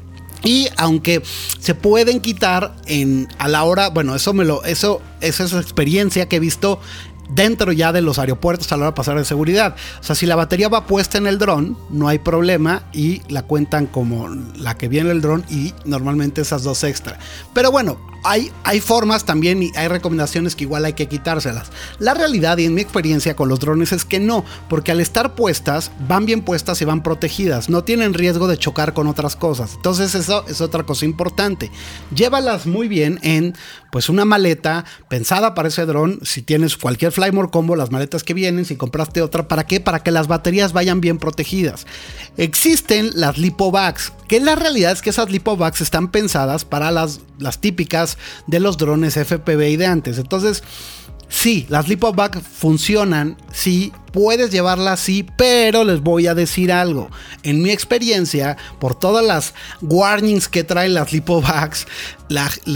Y 0.42 0.68
aunque 0.76 1.22
se 1.60 1.74
pueden 1.74 2.20
quitar 2.20 2.74
en 2.86 3.28
a 3.38 3.48
la 3.48 3.64
hora, 3.64 3.90
bueno, 3.90 4.14
eso 4.14 4.32
me 4.32 4.44
lo 4.44 4.64
eso 4.64 5.02
esa 5.20 5.44
es 5.44 5.52
experiencia 5.52 6.28
que 6.28 6.36
he 6.36 6.40
visto 6.40 6.80
dentro 7.28 7.72
ya 7.72 7.92
de 7.92 8.02
los 8.02 8.18
aeropuertos 8.18 8.70
a 8.72 8.76
la 8.76 8.82
hora 8.82 8.90
de 8.92 8.96
pasar 8.96 9.18
de 9.18 9.24
seguridad. 9.24 9.76
O 10.00 10.02
sea, 10.02 10.14
si 10.14 10.26
la 10.26 10.36
batería 10.36 10.68
va 10.68 10.86
puesta 10.86 11.18
en 11.18 11.26
el 11.26 11.38
dron, 11.38 11.76
no 11.90 12.08
hay 12.08 12.18
problema 12.18 12.84
y 12.92 13.22
la 13.28 13.42
cuentan 13.42 13.86
como 13.86 14.28
la 14.28 14.76
que 14.76 14.88
viene 14.88 15.10
el 15.10 15.20
dron 15.20 15.44
y 15.50 15.74
normalmente 15.84 16.40
esas 16.40 16.62
dos 16.62 16.84
extra. 16.84 17.18
Pero 17.52 17.70
bueno, 17.70 17.98
hay, 18.24 18.50
hay 18.64 18.80
formas 18.80 19.24
también 19.24 19.62
y 19.62 19.70
hay 19.76 19.88
recomendaciones 19.88 20.56
que 20.56 20.64
igual 20.64 20.84
hay 20.84 20.94
que 20.94 21.06
quitárselas. 21.06 21.70
La 21.98 22.12
realidad 22.12 22.58
y 22.58 22.64
en 22.64 22.74
mi 22.74 22.80
experiencia 22.80 23.36
con 23.36 23.48
los 23.48 23.60
drones 23.60 23.92
es 23.92 24.04
que 24.04 24.18
no, 24.18 24.44
porque 24.68 24.90
al 24.90 25.00
estar 25.00 25.34
puestas, 25.34 25.92
van 26.08 26.26
bien 26.26 26.42
puestas 26.42 26.82
y 26.82 26.84
van 26.84 27.02
protegidas, 27.02 27.68
no 27.68 27.84
tienen 27.84 28.14
riesgo 28.14 28.48
de 28.48 28.58
chocar 28.58 28.94
con 28.94 29.06
otras 29.06 29.36
cosas. 29.36 29.74
Entonces 29.76 30.14
eso 30.14 30.44
es 30.48 30.60
otra 30.60 30.84
cosa 30.84 31.04
importante. 31.04 31.70
Llévalas 32.14 32.66
muy 32.66 32.88
bien 32.88 33.20
en 33.22 33.54
pues 33.92 34.08
una 34.08 34.24
maleta 34.24 34.84
pensada 35.08 35.54
para 35.54 35.68
ese 35.68 35.86
dron, 35.86 36.18
si 36.22 36.42
tienes 36.42 36.76
cualquier 36.76 37.12
Flymore 37.16 37.50
Combo, 37.50 37.76
las 37.76 37.90
maletas 37.90 38.22
que 38.22 38.34
vienen, 38.34 38.66
si 38.66 38.76
compraste 38.76 39.22
otra, 39.22 39.48
¿para 39.48 39.66
qué? 39.66 39.80
Para 39.80 40.02
que 40.02 40.10
las 40.10 40.28
baterías 40.28 40.74
vayan 40.74 41.00
bien 41.00 41.18
protegidas. 41.18 41.86
Existen 42.36 43.10
las 43.14 43.38
lipo 43.38 43.70
bags, 43.70 44.12
que 44.28 44.38
la 44.38 44.54
realidad 44.54 44.92
es 44.92 45.00
que 45.00 45.10
esas 45.10 45.30
lipo 45.30 45.56
bags 45.56 45.80
están 45.80 46.10
pensadas 46.10 46.66
para 46.66 46.90
las, 46.90 47.20
las 47.38 47.58
típicas 47.58 48.18
de 48.46 48.60
los 48.60 48.76
drones 48.76 49.14
FPV 49.14 49.70
y 49.70 49.76
de 49.76 49.86
antes. 49.86 50.18
Entonces, 50.18 50.62
sí, 51.28 51.66
las 51.70 51.88
lipo 51.88 52.12
bags 52.12 52.42
funcionan, 52.42 53.38
sí, 53.50 53.92
puedes 54.16 54.50
llevarla 54.50 54.92
así, 54.92 55.26
pero 55.36 55.84
les 55.84 56.00
voy 56.00 56.26
a 56.26 56.34
decir 56.34 56.72
algo. 56.72 57.10
En 57.42 57.60
mi 57.60 57.68
experiencia, 57.68 58.56
por 58.78 58.98
todas 58.98 59.22
las 59.22 59.52
warnings 59.82 60.48
que 60.48 60.64
traen 60.64 60.94
las 60.94 61.12
lipobags, 61.12 61.86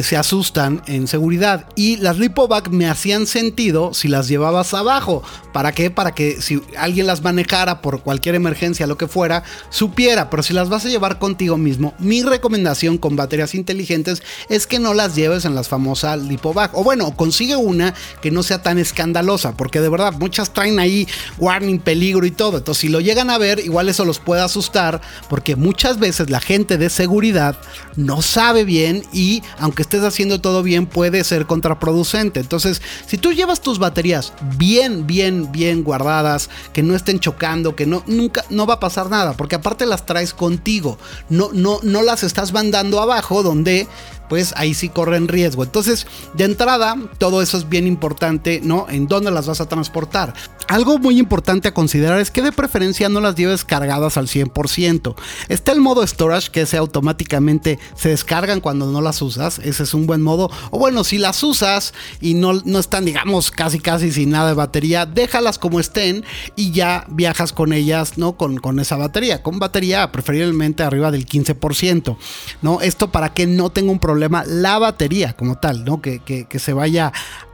se 0.03 0.17
asustan 0.19 0.83
en 0.87 1.09
seguridad. 1.09 1.67
Y 1.77 1.97
las 1.97 2.19
lipobags 2.19 2.71
me 2.71 2.89
hacían 2.89 3.27
sentido 3.27 3.95
si 3.95 4.09
las 4.09 4.29
llevabas 4.29 4.75
abajo. 4.75 5.23
¿Para 5.55 5.73
qué? 5.73 5.91
Para 5.91 6.15
que 6.15 6.43
si 6.43 6.63
alguien 6.79 7.07
las 7.07 7.23
manejara 7.23 7.81
por 7.81 8.03
cualquier 8.03 8.35
emergencia, 8.35 8.87
lo 8.87 8.99
que 8.99 9.09
fuera, 9.09 9.43
supiera. 9.71 10.29
Pero 10.29 10.43
si 10.43 10.53
las 10.53 10.69
vas 10.69 10.85
a 10.85 10.91
llevar 10.91 11.19
contigo 11.19 11.57
mismo, 11.57 11.95
mi 11.99 12.23
recomendación 12.23 12.99
con 12.99 13.17
baterías 13.17 13.55
inteligentes 13.55 14.23
es 14.51 14.67
que 14.67 14.79
no 14.79 14.93
las 14.93 15.17
lleves 15.17 15.47
en 15.47 15.55
las 15.55 15.69
famosas 15.69 16.21
lipobag. 16.21 16.71
O 16.75 16.85
bueno, 16.85 17.17
consigue 17.17 17.57
una 17.57 17.95
que 18.21 18.31
no 18.31 18.43
sea 18.43 18.63
tan 18.63 18.79
escandalosa, 18.79 19.57
porque 19.57 19.81
de 19.81 19.89
verdad 19.89 20.13
muchas 20.13 20.53
traen 20.53 20.79
ahí 20.79 21.09
warning, 21.39 21.79
peligro 21.79 22.27
y 22.27 22.31
todo. 22.31 22.59
Entonces, 22.59 22.81
si 22.81 22.89
lo 22.89 23.01
llegan 23.01 23.31
a 23.31 23.39
ver, 23.39 23.61
igual 23.61 23.89
eso 23.89 24.05
los 24.05 24.19
puede 24.19 24.43
asustar, 24.43 25.01
porque 25.29 25.57
muchas 25.57 25.99
veces 25.99 26.31
la 26.31 26.41
gente 26.41 26.79
de 26.79 26.91
seguridad 26.91 27.57
no 27.97 28.23
sabe 28.23 28.65
bien 28.65 29.03
y 29.13 29.43
aunque 29.59 29.83
estés 29.83 30.03
haciendo 30.03 30.41
todo 30.41 30.63
bien, 30.63 30.87
puede 30.87 31.25
ser 31.25 31.47
contraproducente. 31.47 32.41
Entonces, 32.41 32.83
si 33.07 33.19
tú 33.19 33.33
llevas 33.33 33.61
tus 33.61 33.79
baterías 33.79 34.33
bien, 34.57 35.07
bien, 35.07 35.51
bien 35.53 35.83
guardadas, 35.83 36.51
que 36.73 36.83
no 36.83 36.95
estén 36.95 37.21
chocando, 37.21 37.77
que 37.77 37.87
no, 37.87 38.03
nunca, 38.07 38.45
no 38.51 38.67
va 38.67 38.75
a 38.75 38.81
pasar 38.81 39.11
nada, 39.11 39.35
porque 39.35 39.57
aparte 39.57 39.87
las 39.87 40.07
traes 40.07 40.35
contigo, 40.35 40.99
no, 41.29 41.51
no, 41.53 41.81
no 41.83 42.03
las 42.03 42.23
estás 42.23 42.53
mandando 42.53 43.01
abajo 43.01 43.43
donde 43.43 43.89
pues 44.31 44.55
ahí 44.57 44.75
sí 44.75 44.89
corren 44.89 45.27
riesgo. 45.27 45.65
Entonces, 45.65 46.07
de 46.35 46.45
entrada, 46.45 46.95
todo 47.19 47.43
eso 47.43 47.59
es 47.59 47.69
bien 47.69 47.89
importante, 47.89 48.61
¿no? 48.63 48.87
En 48.89 49.09
dónde 49.09 49.33
las 49.33 49.49
vas 49.49 49.61
a 49.61 49.67
transportar. 49.69 50.35
Algo 50.69 51.01
muy 51.01 51.19
importante 51.19 51.67
a 51.67 51.75
considerar 51.75 52.21
es 52.21 52.31
que 52.31 52.41
de 52.41 52.53
preferencia 52.53 53.09
no 53.09 53.21
las 53.21 53.35
lleves 53.35 53.65
cargadas 53.65 54.17
al 54.17 54.29
100%. 54.29 55.17
Está 55.49 55.73
el 55.73 55.81
modo 55.81 56.07
storage 56.07 56.53
que 56.53 56.65
se 56.65 56.77
automáticamente 56.77 57.81
se 57.97 58.11
descargan 58.11 58.61
cuando 58.61 58.87
no 58.87 59.01
las 59.01 59.21
usas. 59.21 59.59
Ese 59.59 59.83
es 59.83 59.95
un 59.95 60.07
buen 60.07 60.23
modo. 60.23 60.49
O 60.71 60.79
bueno, 60.79 61.03
si 61.03 61.19
las 61.19 61.43
usas 61.43 61.93
y 62.21 62.35
no, 62.35 62.53
no 62.65 62.79
están, 62.79 63.05
digamos, 63.05 63.51
casi 63.51 63.81
casi 63.81 64.13
sin 64.13 64.31
nada 64.31 64.51
de 64.51 64.55
batería, 64.55 65.07
déjalas 65.07 65.59
como 65.59 65.81
estén 65.81 66.25
y 66.55 66.71
ya 66.71 67.05
viajas 67.09 67.53
con 67.53 67.73
ellas, 67.73 68.17
¿no? 68.17 68.37
Con, 68.37 68.59
con 68.59 68.79
esa 68.79 68.95
batería. 68.95 69.43
Con 69.43 69.59
batería 69.59 70.13
preferiblemente 70.13 70.85
arriba 70.85 71.11
del 71.11 71.27
15%, 71.27 72.17
¿no? 72.63 72.81
Esto 72.81 73.11
para 73.11 73.35
que 73.35 73.49
no 73.49 73.71
tenga 73.71 73.91
un 73.91 73.99
problema 73.99 74.20
la 74.29 74.79
batería 74.79 75.33
como 75.33 75.57
tal, 75.59 75.85
¿no? 75.85 76.01
Que, 76.01 76.47
se 76.59 76.73
vaya 76.73 77.13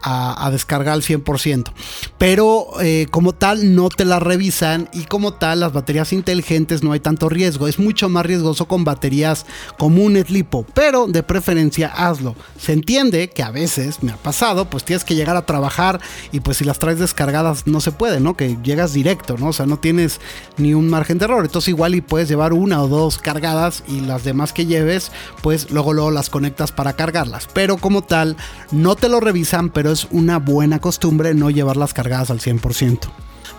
a, 0.08 0.48
descargar 0.52 0.94
al 0.94 1.02
100%. 1.02 1.72
Pero 2.16 2.68
eh, 2.80 3.08
como 3.10 3.32
tal 3.32 3.75
no 3.75 3.88
te 3.88 4.04
la 4.04 4.20
revisan 4.20 4.88
y 4.92 5.04
como 5.04 5.34
tal 5.34 5.60
las 5.60 5.72
baterías 5.72 6.12
inteligentes 6.12 6.84
no 6.84 6.92
hay 6.92 7.00
tanto 7.00 7.28
riesgo. 7.28 7.66
Es 7.66 7.80
mucho 7.80 8.08
más 8.08 8.25
riesgoso 8.25 8.66
con 8.68 8.84
baterías 8.84 9.46
comunes 9.76 10.30
lipo, 10.30 10.64
pero 10.75 11.08
de 11.08 11.25
preferencia 11.25 11.88
hazlo. 11.88 12.36
Se 12.58 12.72
entiende 12.72 13.30
que 13.30 13.42
a 13.42 13.50
veces 13.50 14.02
me 14.02 14.12
ha 14.12 14.16
pasado, 14.16 14.70
pues 14.70 14.84
tienes 14.84 15.04
que 15.04 15.16
llegar 15.16 15.36
a 15.36 15.44
trabajar 15.44 16.00
y 16.30 16.38
pues 16.40 16.58
si 16.58 16.64
las 16.64 16.78
traes 16.78 17.00
descargadas 17.00 17.66
no 17.66 17.80
se 17.80 17.90
puede, 17.90 18.20
¿no? 18.20 18.36
Que 18.36 18.56
llegas 18.62 18.92
directo, 18.92 19.36
¿no? 19.36 19.48
O 19.48 19.52
sea, 19.52 19.66
no 19.66 19.78
tienes 19.78 20.20
ni 20.56 20.72
un 20.75 20.88
margen 20.88 21.18
de 21.18 21.25
error. 21.25 21.44
Entonces 21.44 21.68
igual 21.68 21.96
y 21.96 22.00
puedes 22.00 22.28
llevar 22.28 22.52
una 22.52 22.80
o 22.80 22.86
dos 22.86 23.18
cargadas 23.18 23.82
y 23.88 24.00
las 24.02 24.22
demás 24.22 24.52
que 24.52 24.66
lleves, 24.66 25.10
pues 25.42 25.70
luego 25.72 25.92
luego 25.92 26.12
las 26.12 26.30
conectas 26.30 26.70
para 26.70 26.92
cargarlas. 26.92 27.48
Pero 27.52 27.76
como 27.76 28.02
tal, 28.02 28.36
no 28.70 28.94
te 28.94 29.08
lo 29.08 29.18
revisan, 29.18 29.70
pero 29.70 29.95
una 30.10 30.38
buena 30.38 30.80
costumbre 30.80 31.34
no 31.34 31.50
llevarlas 31.50 31.94
cargadas 31.94 32.30
al 32.30 32.40
100%. 32.40 33.00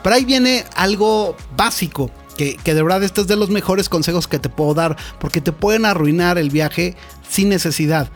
Pero 0.03 0.15
ahí 0.15 0.25
viene 0.25 0.65
algo 0.75 1.36
básico. 1.56 2.12
Que, 2.38 2.56
que, 2.56 2.75
de 2.75 2.84
verdad 2.84 3.03
este 3.03 3.22
es 3.22 3.27
de 3.27 3.36
los 3.36 3.50
mejores 3.50 3.89
consejos 3.89 4.27
que 4.27 4.38
te 4.38 4.48
puedo 4.48 4.75
dar 4.75 4.96
porque 5.20 5.41
te 5.41 5.51
pueden 5.51 5.86
arruinar 5.86 6.38
el 6.38 6.51
viaje 6.51 6.96
sin 7.27 7.50
necesidad. 7.50 8.10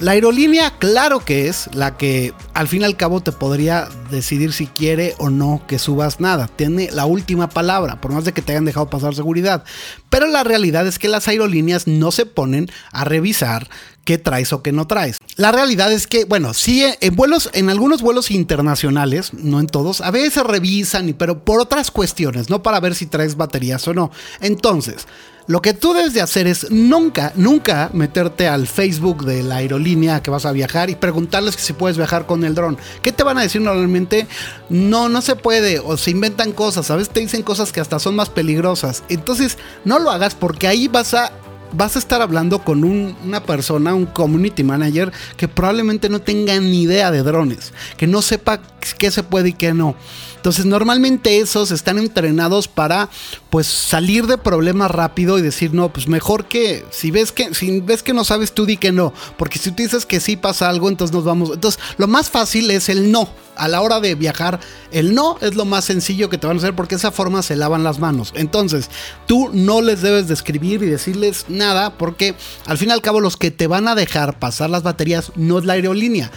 La 0.00 0.12
aerolínea, 0.12 0.78
claro 0.78 1.24
que 1.24 1.48
es 1.48 1.68
la 1.74 1.96
que 1.96 2.32
al 2.54 2.68
fin 2.68 2.82
y 2.82 2.84
al 2.84 2.96
cabo 2.96 3.20
te 3.20 3.32
podría 3.32 3.88
decidir 4.12 4.52
si 4.52 4.68
quiere 4.68 5.16
o 5.18 5.28
no 5.28 5.62
que 5.66 5.80
subas 5.80 6.20
nada. 6.20 6.46
Tiene 6.46 6.88
la 6.92 7.04
última 7.04 7.48
palabra, 7.48 8.00
por 8.00 8.12
más 8.12 8.24
de 8.24 8.32
que 8.32 8.40
te 8.40 8.52
hayan 8.52 8.64
dejado 8.64 8.88
pasar 8.88 9.16
seguridad. 9.16 9.64
Pero 10.08 10.28
la 10.28 10.44
realidad 10.44 10.86
es 10.86 11.00
que 11.00 11.08
las 11.08 11.26
aerolíneas 11.26 11.88
no 11.88 12.12
se 12.12 12.26
ponen 12.26 12.70
a 12.92 13.04
revisar 13.04 13.68
qué 14.04 14.18
traes 14.18 14.52
o 14.52 14.62
qué 14.62 14.70
no 14.70 14.86
traes. 14.86 15.16
La 15.34 15.50
realidad 15.50 15.92
es 15.92 16.06
que, 16.06 16.24
bueno, 16.26 16.54
sí, 16.54 16.84
en 17.00 17.16
vuelos, 17.16 17.50
en 17.52 17.68
algunos 17.68 18.00
vuelos 18.00 18.30
internacionales, 18.30 19.34
no 19.34 19.58
en 19.58 19.66
todos, 19.66 20.00
a 20.00 20.12
veces 20.12 20.44
revisan, 20.44 21.12
pero 21.18 21.44
por 21.44 21.60
otras 21.60 21.90
cuestiones, 21.90 22.50
no 22.50 22.62
para 22.62 22.78
ver 22.78 22.94
si 22.94 23.06
traes 23.06 23.36
baterías 23.36 23.88
o 23.88 23.94
no. 23.94 24.12
Entonces, 24.40 25.08
lo 25.48 25.62
que 25.62 25.72
tú 25.72 25.94
debes 25.94 26.12
de 26.12 26.20
hacer 26.20 26.46
es 26.46 26.70
nunca, 26.70 27.32
nunca 27.34 27.88
meterte 27.94 28.46
al 28.46 28.66
Facebook 28.66 29.24
de 29.24 29.42
la 29.42 29.56
aerolínea 29.56 30.22
que 30.22 30.30
vas 30.30 30.44
a 30.44 30.52
viajar 30.52 30.90
y 30.90 30.94
preguntarles 30.94 31.54
si 31.54 31.72
puedes 31.72 31.96
viajar 31.96 32.26
con 32.26 32.44
el 32.44 32.54
dron. 32.54 32.76
¿Qué 33.00 33.12
te 33.12 33.24
van 33.24 33.38
a 33.38 33.42
decir 33.42 33.62
normalmente? 33.62 34.26
No, 34.68 35.08
no 35.08 35.22
se 35.22 35.36
puede. 35.36 35.78
O 35.78 35.96
se 35.96 36.10
inventan 36.10 36.52
cosas. 36.52 36.90
A 36.90 36.96
veces 36.96 37.14
te 37.14 37.20
dicen 37.20 37.42
cosas 37.42 37.72
que 37.72 37.80
hasta 37.80 37.98
son 37.98 38.14
más 38.14 38.28
peligrosas. 38.28 39.04
Entonces, 39.08 39.56
no 39.86 39.98
lo 39.98 40.10
hagas 40.10 40.34
porque 40.34 40.68
ahí 40.68 40.86
vas 40.86 41.14
a 41.14 41.32
vas 41.72 41.96
a 41.96 41.98
estar 41.98 42.22
hablando 42.22 42.60
con 42.60 42.84
una 42.84 43.42
persona, 43.42 43.94
un 43.94 44.06
community 44.06 44.64
manager, 44.64 45.12
que 45.36 45.48
probablemente 45.48 46.08
no 46.08 46.20
tenga 46.20 46.58
ni 46.60 46.82
idea 46.82 47.10
de 47.10 47.22
drones, 47.22 47.72
que 47.96 48.06
no 48.06 48.22
sepa 48.22 48.60
qué 48.98 49.10
se 49.10 49.22
puede 49.22 49.50
y 49.50 49.52
qué 49.52 49.74
no. 49.74 49.94
Entonces, 50.38 50.64
normalmente 50.64 51.38
esos 51.38 51.70
están 51.70 51.98
entrenados 51.98 52.68
para 52.68 53.10
pues 53.50 53.66
salir 53.66 54.26
de 54.26 54.38
problemas 54.38 54.90
rápido 54.90 55.38
y 55.38 55.42
decir, 55.42 55.74
"No, 55.74 55.92
pues 55.92 56.08
mejor 56.08 56.46
que 56.46 56.86
si 56.90 57.10
ves 57.10 57.32
que 57.32 57.54
si 57.54 57.80
ves 57.80 58.02
que 58.02 58.14
no 58.14 58.24
sabes 58.24 58.52
tú 58.52 58.64
di 58.64 58.76
que 58.76 58.92
no, 58.92 59.12
porque 59.36 59.58
si 59.58 59.70
tú 59.72 59.82
dices 59.82 60.06
que 60.06 60.20
sí 60.20 60.36
pasa 60.36 60.68
algo, 60.68 60.88
entonces 60.88 61.14
nos 61.14 61.24
vamos." 61.24 61.50
Entonces, 61.52 61.80
lo 61.98 62.06
más 62.06 62.30
fácil 62.30 62.70
es 62.70 62.88
el 62.88 63.12
no. 63.12 63.28
A 63.58 63.68
la 63.68 63.80
hora 63.82 64.00
de 64.00 64.14
viajar, 64.14 64.60
el 64.90 65.14
no 65.14 65.36
es 65.40 65.54
lo 65.54 65.64
más 65.64 65.84
sencillo 65.84 66.30
que 66.30 66.38
te 66.38 66.46
van 66.46 66.56
a 66.56 66.58
hacer 66.58 66.74
porque 66.74 66.94
esa 66.94 67.10
forma 67.10 67.42
se 67.42 67.56
lavan 67.56 67.84
las 67.84 67.98
manos. 67.98 68.32
Entonces, 68.34 68.90
tú 69.26 69.50
no 69.52 69.80
les 69.82 70.00
debes 70.00 70.28
de 70.28 70.34
escribir 70.34 70.82
y 70.82 70.86
decirles 70.86 71.46
nada 71.48 71.90
porque 71.90 72.34
al 72.66 72.78
fin 72.78 72.88
y 72.88 72.92
al 72.92 73.02
cabo 73.02 73.20
los 73.20 73.36
que 73.36 73.50
te 73.50 73.66
van 73.66 73.88
a 73.88 73.94
dejar 73.94 74.38
pasar 74.38 74.70
las 74.70 74.82
baterías 74.82 75.32
no 75.36 75.58
es 75.58 75.64
la 75.64 75.74
aerolínea. 75.74 76.30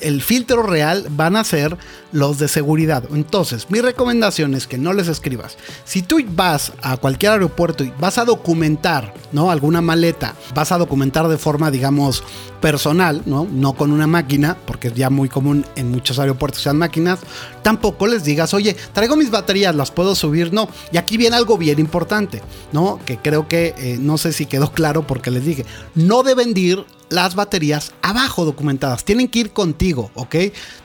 El 0.00 0.22
filtro 0.22 0.62
real 0.62 1.06
van 1.10 1.36
a 1.36 1.44
ser 1.44 1.76
los 2.12 2.38
de 2.38 2.48
seguridad. 2.48 3.04
Entonces, 3.12 3.66
mi 3.70 3.80
recomendación 3.80 4.54
es 4.54 4.66
que 4.66 4.78
no 4.78 4.92
les 4.92 5.08
escribas. 5.08 5.56
Si 5.84 6.02
tú 6.02 6.18
vas 6.28 6.72
a 6.82 6.96
cualquier 6.96 7.32
aeropuerto 7.32 7.84
y 7.84 7.92
vas 7.98 8.18
a 8.18 8.24
documentar, 8.24 9.14
¿no? 9.32 9.50
Alguna 9.50 9.80
maleta, 9.80 10.34
vas 10.54 10.72
a 10.72 10.78
documentar 10.78 11.28
de 11.28 11.38
forma, 11.38 11.70
digamos, 11.70 12.22
personal, 12.60 13.22
¿no? 13.26 13.46
No 13.50 13.72
con 13.72 13.92
una 13.92 14.06
máquina, 14.06 14.56
porque 14.66 14.88
es 14.88 14.94
ya 14.94 15.08
muy 15.08 15.28
común 15.28 15.64
en 15.76 15.90
muchos 15.90 16.18
aeropuertos 16.18 16.49
sean 16.58 16.78
máquinas. 16.78 17.20
Tampoco 17.62 18.06
les 18.06 18.24
digas, 18.24 18.54
oye, 18.54 18.76
traigo 18.92 19.16
mis 19.16 19.30
baterías, 19.30 19.74
las 19.74 19.90
puedo 19.90 20.14
subir. 20.14 20.52
No. 20.52 20.68
Y 20.92 20.96
aquí 20.96 21.16
viene 21.16 21.36
algo 21.36 21.58
bien 21.58 21.78
importante, 21.78 22.42
¿no? 22.72 22.98
Que 23.04 23.18
creo 23.18 23.48
que 23.48 23.74
eh, 23.78 23.98
no 24.00 24.18
sé 24.18 24.32
si 24.32 24.46
quedó 24.46 24.72
claro 24.72 25.06
porque 25.06 25.30
les 25.30 25.44
dije, 25.44 25.66
no 25.94 26.22
deben 26.22 26.56
ir 26.56 26.84
las 27.10 27.34
baterías 27.34 27.92
abajo 28.02 28.44
documentadas. 28.44 29.04
Tienen 29.04 29.28
que 29.28 29.40
ir 29.40 29.50
contigo, 29.50 30.10
¿ok? 30.14 30.36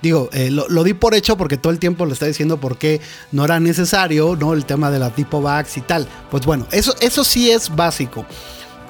Digo, 0.01 0.29
eh, 0.33 0.49
lo, 0.51 0.83
di 0.83 0.93
por 0.93 1.13
hecho 1.15 1.37
porque 1.37 1.57
todo 1.57 1.71
el 1.71 1.79
tiempo 1.79 2.05
le 2.05 2.13
está 2.13 2.25
diciendo 2.25 2.59
por 2.59 2.77
qué 2.77 2.99
no 3.31 3.45
era 3.45 3.59
necesario, 3.59 4.35
¿no? 4.35 4.53
El 4.53 4.65
tema 4.65 4.91
de 4.91 4.99
la 4.99 5.11
tipo 5.11 5.43
y 5.75 5.81
tal. 5.81 6.07
Pues 6.31 6.45
bueno, 6.45 6.67
eso, 6.71 6.95
eso 6.99 7.23
sí 7.23 7.51
es 7.51 7.73
básico 7.73 8.25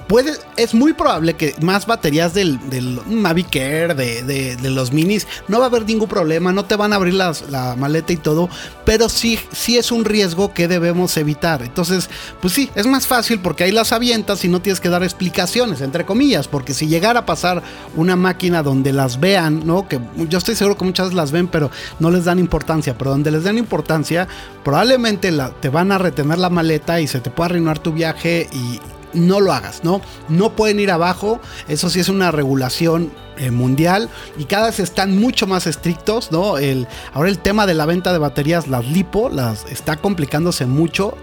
puede, 0.06 0.32
es 0.56 0.74
muy 0.74 0.92
probable 0.92 1.34
que 1.34 1.54
más 1.60 1.86
baterías 1.86 2.34
del, 2.34 2.58
del 2.70 3.00
Mavic 3.06 3.54
Air, 3.56 3.94
de, 3.96 4.56
los 4.70 4.92
minis, 4.92 5.26
no 5.48 5.58
va 5.58 5.64
a 5.64 5.68
haber 5.68 5.84
ningún 5.84 6.08
problema, 6.08 6.52
no 6.52 6.64
te 6.64 6.76
van 6.76 6.92
a 6.92 6.96
abrir 6.96 7.14
la 7.14 7.74
maleta 7.76 8.12
y 8.12 8.16
todo, 8.16 8.48
pero 8.84 9.08
sí, 9.08 9.38
sí 9.52 9.76
es 9.76 9.90
un 9.90 10.04
riesgo 10.04 10.54
que 10.54 10.68
debemos 10.68 11.16
evitar. 11.16 11.62
Entonces, 11.62 12.08
pues 12.40 12.54
sí, 12.54 12.70
es 12.74 12.86
más 12.86 13.06
fácil 13.06 13.40
porque 13.40 13.64
ahí 13.64 13.72
las 13.72 13.92
avientas 13.92 14.44
y 14.44 14.48
no 14.48 14.60
tienes 14.60 14.80
que 14.80 14.88
dar 14.88 15.02
explicaciones, 15.02 15.80
entre 15.80 16.06
comillas, 16.06 16.48
porque 16.48 16.74
si 16.74 16.86
llegara 16.86 17.20
a 17.20 17.26
pasar 17.26 17.62
una 17.96 18.16
máquina 18.16 18.62
donde 18.62 18.92
las 18.92 19.18
vean, 19.20 19.66
¿no? 19.66 19.88
Que 19.88 20.00
yo 20.28 20.38
estoy 20.38 20.54
seguro 20.54 20.76
que 20.76 20.84
muchas 20.84 21.14
las 21.14 21.32
ven, 21.32 21.48
pero 21.48 21.70
no 21.98 22.10
les 22.10 22.24
dan 22.24 22.38
importancia, 22.38 22.96
pero 22.96 23.10
donde 23.10 23.30
les 23.30 23.44
dan 23.44 23.58
importancia, 23.58 24.28
probablemente 24.64 25.32
te 25.60 25.68
van 25.68 25.92
a 25.92 25.98
retener 25.98 26.38
la 26.38 26.50
maleta 26.50 27.00
y 27.00 27.06
se 27.06 27.20
te 27.20 27.30
puede 27.30 27.50
arruinar 27.50 27.78
tu 27.78 27.92
viaje 27.92 28.48
y 28.52 28.80
no 29.16 29.40
lo 29.40 29.52
hagas, 29.52 29.82
¿no? 29.82 30.00
No 30.28 30.54
pueden 30.54 30.78
ir 30.80 30.90
abajo, 30.90 31.40
eso 31.68 31.90
sí 31.90 32.00
es 32.00 32.08
una 32.08 32.30
regulación 32.30 33.10
eh, 33.38 33.50
mundial 33.50 34.08
y 34.38 34.44
cada 34.44 34.66
vez 34.66 34.80
están 34.80 35.18
mucho 35.18 35.46
más 35.46 35.66
estrictos, 35.66 36.30
¿no? 36.32 36.58
El, 36.58 36.86
ahora 37.12 37.28
el 37.28 37.38
tema 37.38 37.66
de 37.66 37.74
la 37.74 37.86
venta 37.86 38.12
de 38.12 38.18
baterías, 38.18 38.68
las 38.68 38.86
lipo, 38.86 39.28
las 39.28 39.66
está 39.66 39.96
complicándose 39.96 40.66
mucho 40.66 41.14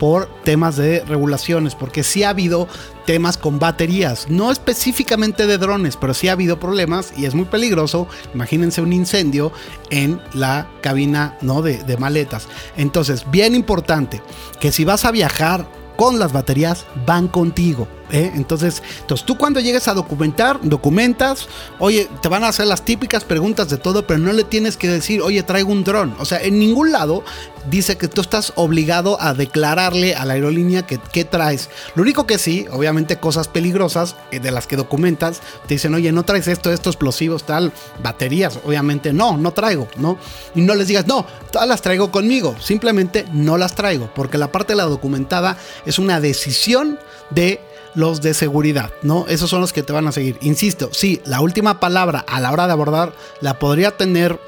por 0.00 0.30
temas 0.44 0.76
de 0.76 1.04
regulaciones, 1.04 1.74
porque 1.74 2.02
sí 2.02 2.22
ha 2.22 2.30
habido 2.30 2.66
temas 3.04 3.36
con 3.36 3.58
baterías, 3.58 4.30
no 4.30 4.50
específicamente 4.50 5.46
de 5.46 5.58
drones, 5.58 5.98
pero 5.98 6.14
sí 6.14 6.28
ha 6.28 6.32
habido 6.32 6.58
problemas 6.58 7.12
y 7.18 7.26
es 7.26 7.34
muy 7.34 7.44
peligroso. 7.44 8.08
Imagínense 8.32 8.80
un 8.80 8.94
incendio 8.94 9.52
en 9.90 10.18
la 10.32 10.70
cabina 10.80 11.36
¿no? 11.42 11.60
de, 11.60 11.82
de 11.84 11.98
maletas. 11.98 12.48
Entonces, 12.78 13.30
bien 13.30 13.54
importante 13.54 14.22
que 14.58 14.72
si 14.72 14.86
vas 14.86 15.04
a 15.04 15.10
viajar 15.10 15.68
con 16.00 16.18
las 16.18 16.32
baterías 16.32 16.86
van 17.04 17.28
contigo. 17.28 17.86
¿Eh? 18.12 18.32
Entonces, 18.34 18.82
entonces, 19.00 19.26
tú 19.26 19.36
cuando 19.36 19.60
llegues 19.60 19.88
a 19.88 19.94
documentar, 19.94 20.60
documentas, 20.62 21.48
oye, 21.78 22.08
te 22.22 22.28
van 22.28 22.44
a 22.44 22.48
hacer 22.48 22.66
las 22.66 22.84
típicas 22.84 23.24
preguntas 23.24 23.68
de 23.68 23.76
todo, 23.76 24.06
pero 24.06 24.18
no 24.18 24.32
le 24.32 24.44
tienes 24.44 24.76
que 24.76 24.88
decir, 24.88 25.22
oye, 25.22 25.42
traigo 25.42 25.72
un 25.72 25.84
dron. 25.84 26.14
O 26.18 26.24
sea, 26.24 26.40
en 26.40 26.58
ningún 26.58 26.92
lado 26.92 27.24
dice 27.68 27.96
que 27.96 28.08
tú 28.08 28.20
estás 28.20 28.52
obligado 28.56 29.20
a 29.20 29.34
declararle 29.34 30.14
a 30.14 30.24
la 30.24 30.34
aerolínea 30.34 30.86
que, 30.86 31.24
traes. 31.24 31.68
Lo 31.94 32.02
único 32.02 32.26
que 32.26 32.38
sí, 32.38 32.66
obviamente 32.72 33.18
cosas 33.18 33.48
peligrosas 33.48 34.16
eh, 34.30 34.40
de 34.40 34.50
las 34.50 34.66
que 34.66 34.76
documentas, 34.76 35.40
te 35.66 35.74
dicen, 35.74 35.94
oye, 35.94 36.10
no 36.12 36.22
traes 36.24 36.48
esto, 36.48 36.72
esto, 36.72 36.90
explosivos, 36.90 37.44
tal, 37.44 37.72
baterías. 38.02 38.58
Obviamente 38.64 39.12
no, 39.12 39.36
no 39.36 39.52
traigo, 39.52 39.88
¿no? 39.96 40.18
Y 40.54 40.62
no 40.62 40.74
les 40.74 40.88
digas, 40.88 41.06
no, 41.06 41.26
todas 41.50 41.68
las 41.68 41.82
traigo 41.82 42.10
conmigo. 42.10 42.56
Simplemente 42.60 43.26
no 43.32 43.58
las 43.58 43.74
traigo, 43.74 44.10
porque 44.14 44.38
la 44.38 44.50
parte 44.50 44.72
de 44.72 44.78
la 44.78 44.84
documentada 44.84 45.56
es 45.84 45.98
una 45.98 46.20
decisión 46.20 46.98
de 47.30 47.60
los 47.94 48.20
de 48.20 48.34
seguridad, 48.34 48.90
¿no? 49.02 49.26
Esos 49.28 49.50
son 49.50 49.60
los 49.60 49.72
que 49.72 49.82
te 49.82 49.92
van 49.92 50.06
a 50.06 50.12
seguir. 50.12 50.38
Insisto, 50.40 50.90
sí, 50.92 51.20
la 51.24 51.40
última 51.40 51.80
palabra 51.80 52.24
a 52.26 52.40
la 52.40 52.52
hora 52.52 52.66
de 52.66 52.72
abordar 52.72 53.12
la 53.40 53.58
podría 53.58 53.96
tener 53.96 54.38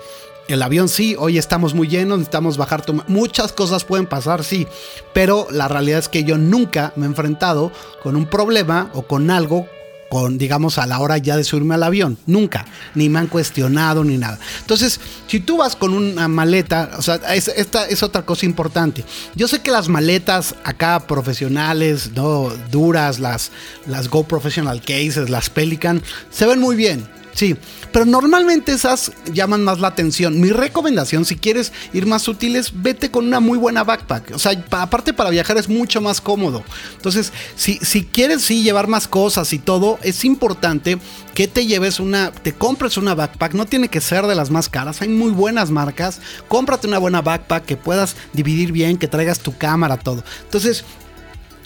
el 0.48 0.62
avión, 0.62 0.88
sí, 0.88 1.16
hoy 1.18 1.38
estamos 1.38 1.72
muy 1.72 1.88
llenos, 1.88 2.18
necesitamos 2.18 2.56
bajar. 2.56 2.84
Muchas 3.06 3.52
cosas 3.52 3.84
pueden 3.84 4.06
pasar, 4.06 4.44
sí, 4.44 4.66
pero 5.12 5.46
la 5.50 5.68
realidad 5.68 6.00
es 6.00 6.08
que 6.08 6.24
yo 6.24 6.36
nunca 6.36 6.92
me 6.96 7.06
he 7.06 7.08
enfrentado 7.08 7.72
con 8.02 8.16
un 8.16 8.26
problema 8.26 8.90
o 8.92 9.02
con 9.02 9.30
algo 9.30 9.66
con, 10.12 10.36
digamos, 10.36 10.76
a 10.76 10.84
la 10.84 10.98
hora 10.98 11.16
ya 11.16 11.38
de 11.38 11.42
subirme 11.42 11.74
al 11.74 11.82
avión. 11.82 12.18
Nunca. 12.26 12.66
Ni 12.94 13.08
me 13.08 13.18
han 13.18 13.28
cuestionado 13.28 14.04
ni 14.04 14.18
nada. 14.18 14.38
Entonces, 14.60 15.00
si 15.26 15.40
tú 15.40 15.56
vas 15.56 15.74
con 15.74 15.94
una 15.94 16.28
maleta, 16.28 16.90
o 16.98 17.00
sea, 17.00 17.14
esta 17.34 17.86
es 17.86 18.02
otra 18.02 18.20
cosa 18.26 18.44
importante. 18.44 19.06
Yo 19.34 19.48
sé 19.48 19.60
que 19.60 19.70
las 19.70 19.88
maletas 19.88 20.54
acá 20.64 21.06
profesionales, 21.06 22.10
¿no? 22.14 22.52
Duras, 22.70 23.20
las, 23.20 23.52
las 23.86 24.08
Go 24.08 24.24
Professional 24.24 24.82
Cases, 24.82 25.30
las 25.30 25.48
Pelican, 25.48 26.02
se 26.30 26.44
ven 26.44 26.60
muy 26.60 26.76
bien. 26.76 27.08
Sí, 27.34 27.56
pero 27.92 28.04
normalmente 28.04 28.72
esas 28.72 29.12
llaman 29.32 29.64
más 29.64 29.80
la 29.80 29.88
atención. 29.88 30.40
Mi 30.40 30.50
recomendación, 30.50 31.24
si 31.24 31.36
quieres 31.36 31.72
ir 31.92 32.06
más 32.06 32.22
sutiles, 32.22 32.72
vete 32.74 33.10
con 33.10 33.26
una 33.26 33.40
muy 33.40 33.58
buena 33.58 33.84
backpack. 33.84 34.32
O 34.34 34.38
sea, 34.38 34.52
aparte 34.70 35.12
para 35.12 35.30
viajar 35.30 35.56
es 35.56 35.68
mucho 35.68 36.00
más 36.00 36.20
cómodo. 36.20 36.62
Entonces, 36.96 37.32
si, 37.56 37.78
si 37.78 38.04
quieres 38.04 38.42
sí 38.42 38.62
llevar 38.62 38.86
más 38.86 39.08
cosas 39.08 39.52
y 39.52 39.58
todo, 39.58 39.98
es 40.02 40.24
importante 40.24 40.98
que 41.34 41.48
te 41.48 41.66
lleves 41.66 42.00
una, 42.00 42.32
te 42.32 42.52
compres 42.52 42.96
una 42.96 43.14
backpack. 43.14 43.54
No 43.54 43.66
tiene 43.66 43.88
que 43.88 44.00
ser 44.00 44.26
de 44.26 44.34
las 44.34 44.50
más 44.50 44.68
caras, 44.68 45.00
hay 45.00 45.08
muy 45.08 45.30
buenas 45.30 45.70
marcas. 45.70 46.20
Cómprate 46.48 46.86
una 46.86 46.98
buena 46.98 47.22
backpack 47.22 47.64
que 47.64 47.76
puedas 47.76 48.16
dividir 48.32 48.72
bien, 48.72 48.98
que 48.98 49.08
traigas 49.08 49.40
tu 49.40 49.56
cámara, 49.56 49.96
todo. 49.96 50.22
Entonces, 50.44 50.84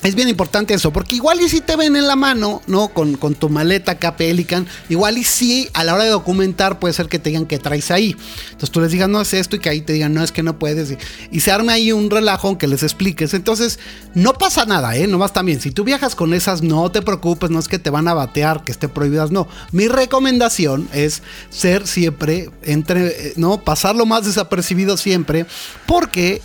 es 0.08 0.14
bien 0.14 0.28
importante 0.28 0.74
eso, 0.74 0.92
porque 0.92 1.16
igual 1.16 1.40
y 1.40 1.48
si 1.48 1.60
te 1.60 1.76
ven 1.76 1.96
en 1.96 2.06
la 2.06 2.16
mano, 2.16 2.62
¿no? 2.66 2.88
Con, 2.88 3.16
tu 3.34 3.48
maleta 3.48 3.92
acá 3.92 4.16
Pelican, 4.16 4.66
igual 4.88 5.18
y 5.18 5.24
si 5.24 5.68
a 5.74 5.84
la 5.84 5.94
hora 5.94 6.04
de 6.04 6.10
documentar 6.10 6.78
puede 6.78 6.94
ser 6.94 7.08
que 7.08 7.18
te 7.18 7.30
digan 7.30 7.46
que 7.46 7.58
traes 7.58 7.90
ahí. 7.90 8.16
Entonces 8.46 8.70
tú 8.70 8.80
les 8.80 8.92
digas, 8.92 9.08
no 9.08 9.20
es 9.20 9.34
esto, 9.34 9.56
y 9.56 9.58
que 9.58 9.68
ahí 9.68 9.80
te 9.80 9.92
digan, 9.92 10.14
no 10.14 10.22
es 10.22 10.32
que 10.32 10.42
no 10.42 10.58
puedes. 10.58 10.96
Y, 11.30 11.40
se 11.40 11.50
arme 11.50 11.72
ahí 11.72 11.92
un 11.92 12.10
relajo 12.10 12.58
que 12.58 12.66
les 12.66 12.82
expliques. 12.82 13.34
Entonces, 13.34 13.78
no 14.14 14.34
pasa 14.34 14.64
nada, 14.64 14.96
¿eh? 14.96 15.06
Nomás 15.06 15.32
también, 15.32 15.60
si 15.60 15.70
tú 15.70 15.84
viajas 15.84 16.14
con 16.14 16.34
esas, 16.34 16.62
no 16.62 16.90
te 16.90 17.02
preocupes, 17.02 17.50
no 17.50 17.58
es 17.58 17.68
que 17.68 17.78
te 17.78 17.90
van 17.90 18.08
a 18.08 18.14
batear, 18.14 18.64
que 18.64 18.72
esté 18.72 18.88
prohibidas, 18.88 19.30
no. 19.30 19.48
Mi 19.72 19.88
recomendación 19.88 20.88
es 20.92 21.22
ser 21.50 21.86
siempre, 21.86 22.50
entre, 22.62 23.06
eh, 23.08 23.32
¿no? 23.36 23.62
Pasarlo 23.62 24.06
más 24.06 24.24
desapercibido 24.24 24.96
siempre, 24.96 25.46
porque 25.86 26.42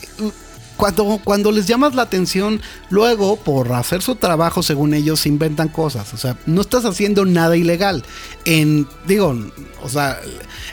cuando, 1.24 1.52
les 1.52 1.68
llamas 1.68 1.94
la 1.94 2.02
atención, 2.02 2.60
luego 2.90 3.36
por 3.36 3.72
hacer 3.74 4.02
su 4.02 4.16
trabajo, 4.16 4.64
según 4.64 4.96
ellos, 4.96 5.28
inventan 5.28 5.70
cosas. 5.70 6.12
O 6.16 6.18
sea, 6.18 6.38
no 6.48 6.62
estás 6.62 6.86
haciendo 6.86 7.24
nada 7.24 7.56
ilegal. 7.56 8.04
En, 8.46 8.88
digo, 9.06 9.38
o 9.84 9.90
sea, 9.90 10.20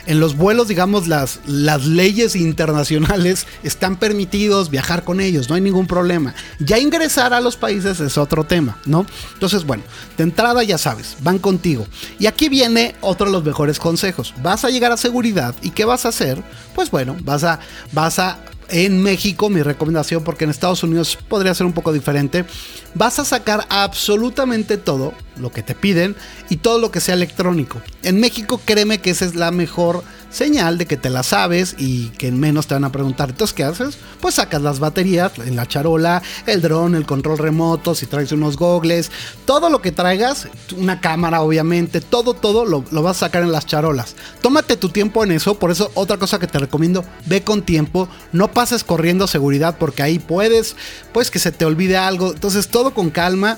en 0.07 0.19
los 0.19 0.35
vuelos, 0.35 0.67
digamos, 0.67 1.07
las, 1.07 1.41
las 1.45 1.85
leyes 1.85 2.35
internacionales 2.35 3.45
están 3.61 3.97
permitidos 3.97 4.71
viajar 4.71 5.03
con 5.03 5.21
ellos, 5.21 5.47
no 5.47 5.53
hay 5.53 5.61
ningún 5.61 5.85
problema. 5.85 6.33
Ya 6.57 6.79
ingresar 6.79 7.31
a 7.35 7.39
los 7.39 7.55
países 7.55 7.99
es 7.99 8.17
otro 8.17 8.43
tema, 8.43 8.79
¿no? 8.85 9.05
Entonces, 9.33 9.63
bueno, 9.63 9.83
de 10.17 10.23
entrada 10.23 10.63
ya 10.63 10.79
sabes, 10.79 11.17
van 11.21 11.37
contigo. 11.37 11.85
Y 12.17 12.25
aquí 12.25 12.49
viene 12.49 12.95
otro 13.01 13.27
de 13.27 13.33
los 13.33 13.43
mejores 13.43 13.77
consejos. 13.77 14.33
Vas 14.41 14.65
a 14.65 14.71
llegar 14.71 14.91
a 14.91 14.97
seguridad 14.97 15.53
y 15.61 15.69
¿qué 15.69 15.85
vas 15.85 16.05
a 16.05 16.09
hacer? 16.09 16.43
Pues 16.73 16.89
bueno, 16.89 17.15
vas 17.21 17.43
a, 17.43 17.59
vas 17.91 18.17
a 18.17 18.39
en 18.71 19.01
México, 19.01 19.49
mi 19.49 19.61
recomendación, 19.61 20.23
porque 20.23 20.43
en 20.43 20.49
Estados 20.49 20.83
Unidos 20.83 21.17
podría 21.27 21.53
ser 21.53 21.65
un 21.65 21.73
poco 21.73 21.93
diferente, 21.93 22.45
vas 22.93 23.19
a 23.19 23.25
sacar 23.25 23.65
absolutamente 23.69 24.77
todo 24.77 25.13
lo 25.37 25.51
que 25.51 25.63
te 25.63 25.75
piden 25.75 26.15
y 26.49 26.57
todo 26.57 26.79
lo 26.79 26.91
que 26.91 26.99
sea 26.99 27.15
electrónico. 27.15 27.81
En 28.03 28.19
México, 28.19 28.59
créeme 28.63 28.99
que 28.99 29.09
esa 29.09 29.25
es 29.25 29.35
la 29.35 29.51
mejor 29.51 30.03
señal 30.29 30.77
de 30.77 30.85
que 30.85 30.97
te 30.97 31.09
la 31.09 31.23
sabes 31.23 31.75
y 31.77 32.09
que 32.09 32.27
en 32.27 32.39
menos 32.39 32.67
te 32.67 32.73
van 32.73 32.83
a 32.83 32.91
preguntar. 32.91 33.29
Entonces, 33.29 33.53
¿qué 33.53 33.63
haces? 33.63 33.97
Pues 34.21 34.35
sacas 34.35 34.61
las 34.61 34.79
baterías 34.79 35.31
en 35.39 35.55
la 35.55 35.65
charola, 35.65 36.21
el 36.45 36.61
dron, 36.61 36.95
el 36.95 37.05
control 37.05 37.37
remoto, 37.37 37.95
si 37.95 38.05
traes 38.05 38.31
unos 38.31 38.57
gogles, 38.57 39.11
todo 39.45 39.69
lo 39.69 39.81
que 39.81 39.91
traigas, 39.91 40.47
una 40.77 41.01
cámara 41.01 41.41
obviamente, 41.41 42.01
todo, 42.01 42.33
todo 42.33 42.65
lo, 42.65 42.83
lo 42.91 43.03
vas 43.03 43.17
a 43.17 43.27
sacar 43.27 43.43
en 43.43 43.51
las 43.51 43.65
charolas. 43.65 44.15
Tómate 44.41 44.77
tu 44.77 44.89
tiempo 44.89 45.23
en 45.23 45.31
eso, 45.31 45.57
por 45.57 45.71
eso 45.71 45.91
otra 45.93 46.17
cosa 46.17 46.39
que 46.39 46.47
te 46.47 46.59
recomiendo, 46.59 47.03
ve 47.25 47.43
con 47.43 47.61
tiempo, 47.61 48.07
no 48.31 48.51
pases 48.51 48.83
corriendo 48.83 49.27
seguridad 49.27 49.77
porque 49.79 50.03
ahí 50.03 50.19
puedes, 50.19 50.75
pues 51.11 51.31
que 51.31 51.39
se 51.39 51.51
te 51.51 51.65
olvide 51.65 51.97
algo. 51.97 52.33
Entonces, 52.33 52.67
todo 52.67 52.93
con 52.93 53.09
calma 53.09 53.57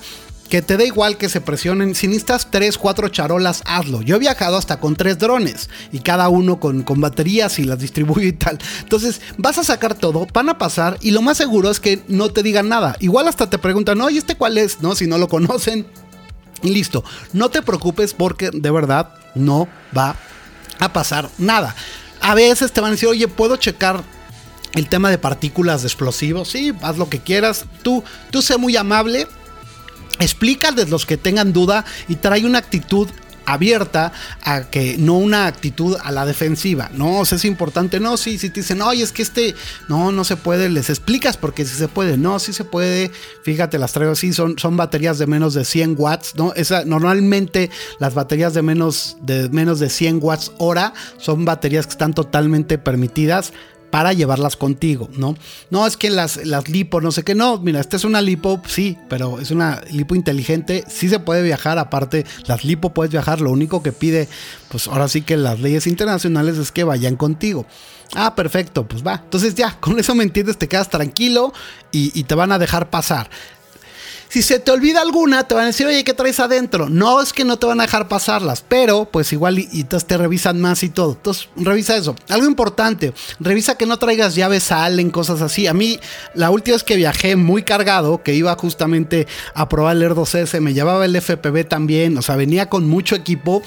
que 0.51 0.61
te 0.61 0.75
da 0.75 0.83
igual 0.83 1.17
que 1.17 1.29
se 1.29 1.39
presionen. 1.39 1.95
Si 1.95 2.07
necesitas 2.07 2.51
3, 2.51 2.77
4 2.77 3.07
charolas, 3.07 3.63
hazlo. 3.65 4.01
Yo 4.01 4.17
he 4.17 4.19
viajado 4.19 4.57
hasta 4.57 4.81
con 4.81 4.97
3 4.97 5.17
drones 5.17 5.69
y 5.93 5.99
cada 5.99 6.27
uno 6.27 6.59
con, 6.59 6.83
con, 6.83 6.99
baterías 6.99 7.57
y 7.57 7.63
las 7.63 7.79
distribuyo 7.79 8.27
y 8.27 8.33
tal. 8.33 8.59
Entonces 8.81 9.21
vas 9.37 9.57
a 9.59 9.63
sacar 9.63 9.95
todo, 9.95 10.27
van 10.33 10.49
a 10.49 10.57
pasar 10.57 10.97
y 10.99 11.11
lo 11.11 11.21
más 11.21 11.37
seguro 11.37 11.71
es 11.71 11.79
que 11.79 12.03
no 12.09 12.31
te 12.31 12.43
digan 12.43 12.67
nada. 12.67 12.97
Igual 12.99 13.29
hasta 13.29 13.49
te 13.49 13.59
preguntan, 13.59 14.01
oye, 14.01 14.17
¿este 14.17 14.35
cuál 14.35 14.57
es? 14.57 14.81
¿No? 14.81 14.93
Si 14.93 15.07
no 15.07 15.17
lo 15.17 15.29
conocen. 15.29 15.87
Y 16.61 16.71
listo. 16.71 17.05
No 17.31 17.47
te 17.47 17.61
preocupes 17.61 18.13
porque 18.13 18.49
de 18.51 18.71
verdad 18.71 19.13
no 19.35 19.69
va 19.97 20.17
a 20.79 20.91
pasar 20.91 21.29
nada. 21.37 21.73
A 22.19 22.35
veces 22.35 22.73
te 22.73 22.81
van 22.81 22.89
a 22.89 22.91
decir, 22.91 23.07
oye, 23.07 23.29
¿puedo 23.29 23.55
checar 23.55 24.03
el 24.73 24.89
tema 24.89 25.09
de 25.09 25.17
partículas 25.17 25.83
de 25.83 25.87
explosivos? 25.87 26.49
Sí, 26.49 26.73
haz 26.81 26.97
lo 26.97 27.07
que 27.07 27.19
quieras. 27.19 27.63
Tú, 27.83 28.03
tú 28.31 28.41
sé 28.41 28.57
muy 28.57 28.75
amable 28.75 29.27
Explícales 30.21 30.89
los 30.89 31.05
que 31.05 31.17
tengan 31.17 31.53
duda 31.53 31.86
y 32.07 32.15
trae 32.15 32.45
una 32.45 32.60
actitud 32.60 33.10
abierta 33.45 34.13
a 34.43 34.69
que 34.69 34.97
no 34.97 35.17
una 35.17 35.47
actitud 35.47 35.97
a 36.01 36.12
la 36.12 36.25
defensiva. 36.25 36.89
No, 36.93 37.19
o 37.19 37.23
es 37.23 37.45
importante. 37.45 37.99
No, 37.99 38.17
sí, 38.17 38.38
si 38.38 38.49
te 38.49 38.62
dicen, 38.62 38.81
oye, 38.81 39.03
es 39.03 39.12
que 39.12 39.21
este, 39.21 39.55
no, 39.88 40.12
no 40.12 40.23
se 40.23 40.38
puede, 40.38 40.69
les 40.69 40.89
explicas 40.89 41.38
porque 41.38 41.65
si 41.65 41.75
se 41.75 41.88
puede. 41.88 42.17
No, 42.17 42.39
sí 42.39 42.53
se 42.53 42.63
puede. 42.63 43.12
Fíjate, 43.43 43.77
las 43.77 43.93
traigo 43.93 44.13
así, 44.13 44.34
son, 44.34 44.57
son 44.57 44.77
baterías 44.77 45.17
de 45.17 45.27
menos 45.27 45.53
de 45.53 45.65
100 45.65 45.95
watts, 45.97 46.36
¿no? 46.36 46.53
Esa, 46.55 46.86
normalmente 46.86 47.69
las 47.99 48.13
baterías 48.13 48.53
de 48.53 48.62
menos, 48.62 49.17
de 49.21 49.49
menos 49.49 49.79
de 49.79 49.89
100 49.89 50.19
watts 50.21 50.51
hora 50.57 50.93
son 51.17 51.45
baterías 51.45 51.86
que 51.86 51.91
están 51.91 52.13
totalmente 52.13 52.77
permitidas 52.77 53.53
para 53.91 54.13
llevarlas 54.13 54.56
contigo, 54.56 55.10
¿no? 55.15 55.36
No 55.69 55.86
es 55.86 55.97
que 55.97 56.10
las, 56.10 56.45
las 56.45 56.69
lipo, 56.69 57.01
no 57.01 57.12
sé 57.12 57.23
qué, 57.23 57.36
no, 57.36 57.60
mira, 57.60 57.80
esta 57.80 57.97
es 57.97 58.04
una 58.04 58.21
lipo, 58.21 58.62
sí, 58.65 58.97
pero 59.10 59.39
es 59.39 59.51
una 59.51 59.82
lipo 59.91 60.15
inteligente, 60.15 60.84
sí 60.88 61.10
se 61.10 61.19
puede 61.19 61.43
viajar, 61.43 61.77
aparte, 61.77 62.25
las 62.47 62.63
lipo 62.63 62.93
puedes 62.93 63.12
viajar, 63.12 63.41
lo 63.41 63.51
único 63.51 63.84
que 63.84 63.91
pide, 63.91 64.27
pues 64.69 64.88
ahora 64.88 65.08
sí 65.08 65.21
que 65.21 65.38
las 65.38 65.60
leyes 65.60 65.86
internacionales 65.86 66.58
es 66.58 66.71
que 66.71 66.84
vayan 66.84 67.17
contigo. 67.17 67.65
Ah, 68.13 68.36
perfecto, 68.36 68.88
pues 68.88 69.06
va. 69.06 69.21
Entonces 69.23 69.56
ya, 69.56 69.77
con 69.80 69.99
eso 69.99 70.15
me 70.15 70.23
entiendes, 70.23 70.58
te 70.58 70.67
quedas 70.67 70.89
tranquilo 70.89 71.54
y, 71.91 72.17
y 72.19 72.23
te 72.23 72.36
van 72.36 72.51
a 72.51 72.60
dejar 72.60 72.89
pasar. 72.89 73.30
Si 74.31 74.41
se 74.43 74.59
te 74.59 74.71
olvida 74.71 75.01
alguna, 75.01 75.43
te 75.43 75.55
van 75.55 75.65
a 75.65 75.67
decir, 75.67 75.85
oye, 75.85 76.05
¿qué 76.05 76.13
traes 76.13 76.39
adentro? 76.39 76.87
No 76.87 77.21
es 77.21 77.33
que 77.33 77.43
no 77.43 77.59
te 77.59 77.65
van 77.65 77.81
a 77.81 77.83
dejar 77.83 78.07
pasarlas, 78.07 78.63
pero 78.65 79.03
pues 79.03 79.33
igual 79.33 79.59
y, 79.59 79.67
entonces 79.73 80.07
te 80.07 80.15
revisan 80.15 80.61
más 80.61 80.83
y 80.83 80.89
todo. 80.89 81.11
Entonces, 81.11 81.49
revisa 81.57 81.97
eso. 81.97 82.15
Algo 82.29 82.47
importante, 82.47 83.13
revisa 83.41 83.75
que 83.75 83.85
no 83.85 83.97
traigas 83.97 84.35
llaves 84.35 84.63
salen, 84.63 85.09
cosas 85.09 85.41
así. 85.41 85.67
A 85.67 85.73
mí, 85.73 85.99
la 86.33 86.49
última 86.49 86.75
vez 86.75 86.85
que 86.85 86.95
viajé 86.95 87.35
muy 87.35 87.63
cargado, 87.63 88.23
que 88.23 88.33
iba 88.33 88.55
justamente 88.55 89.27
a 89.53 89.67
probar 89.67 89.97
el 89.97 90.03
Air 90.03 90.13
2S, 90.13 90.61
me 90.61 90.73
llevaba 90.73 91.03
el 91.03 91.21
FPV 91.21 91.67
también, 91.67 92.17
o 92.17 92.21
sea, 92.21 92.37
venía 92.37 92.69
con 92.69 92.87
mucho 92.87 93.15
equipo 93.15 93.61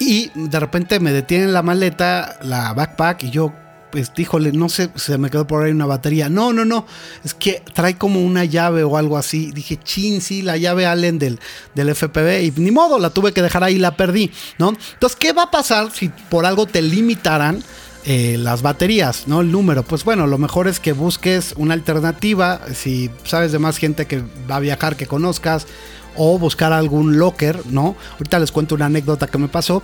y 0.00 0.32
de 0.34 0.58
repente 0.58 0.98
me 0.98 1.12
detienen 1.12 1.52
la 1.52 1.62
maleta, 1.62 2.40
la 2.42 2.72
backpack 2.74 3.22
y 3.22 3.30
yo 3.30 3.52
pues 3.90 4.12
híjole, 4.16 4.52
no 4.52 4.68
sé, 4.68 4.90
se 4.96 5.18
me 5.18 5.30
quedó 5.30 5.46
por 5.46 5.64
ahí 5.64 5.70
una 5.70 5.86
batería. 5.86 6.28
No, 6.28 6.52
no, 6.52 6.64
no, 6.64 6.86
es 7.24 7.34
que 7.34 7.62
trae 7.74 7.96
como 7.96 8.22
una 8.22 8.44
llave 8.44 8.84
o 8.84 8.96
algo 8.96 9.16
así. 9.16 9.50
Dije, 9.52 9.78
chin, 9.82 10.20
sí, 10.20 10.42
la 10.42 10.56
llave 10.56 10.86
Allen 10.86 11.18
del, 11.18 11.40
del 11.74 11.94
FPV 11.94 12.42
y 12.42 12.52
ni 12.56 12.70
modo, 12.70 12.98
la 12.98 13.10
tuve 13.10 13.32
que 13.32 13.42
dejar 13.42 13.64
ahí 13.64 13.78
la 13.78 13.96
perdí, 13.96 14.30
¿no? 14.58 14.70
Entonces, 14.94 15.18
¿qué 15.18 15.32
va 15.32 15.44
a 15.44 15.50
pasar 15.50 15.90
si 15.92 16.08
por 16.08 16.46
algo 16.46 16.66
te 16.66 16.82
limitaran? 16.82 17.62
Eh, 18.04 18.38
las 18.38 18.62
baterías, 18.62 19.26
¿no? 19.26 19.42
El 19.42 19.52
número. 19.52 19.82
Pues 19.82 20.02
bueno, 20.02 20.26
lo 20.26 20.38
mejor 20.38 20.66
es 20.66 20.80
que 20.80 20.92
busques 20.92 21.52
una 21.56 21.74
alternativa. 21.74 22.60
Si 22.72 23.10
sabes 23.24 23.52
de 23.52 23.58
más 23.58 23.76
gente 23.76 24.06
que 24.06 24.22
va 24.50 24.56
a 24.56 24.60
viajar 24.60 24.96
que 24.96 25.06
conozcas, 25.06 25.66
o 26.18 26.38
buscar 26.38 26.72
algún 26.72 27.18
locker, 27.18 27.64
¿no? 27.66 27.96
Ahorita 28.14 28.38
les 28.38 28.52
cuento 28.52 28.74
una 28.74 28.86
anécdota 28.86 29.28
que 29.28 29.38
me 29.38 29.48
pasó. 29.48 29.82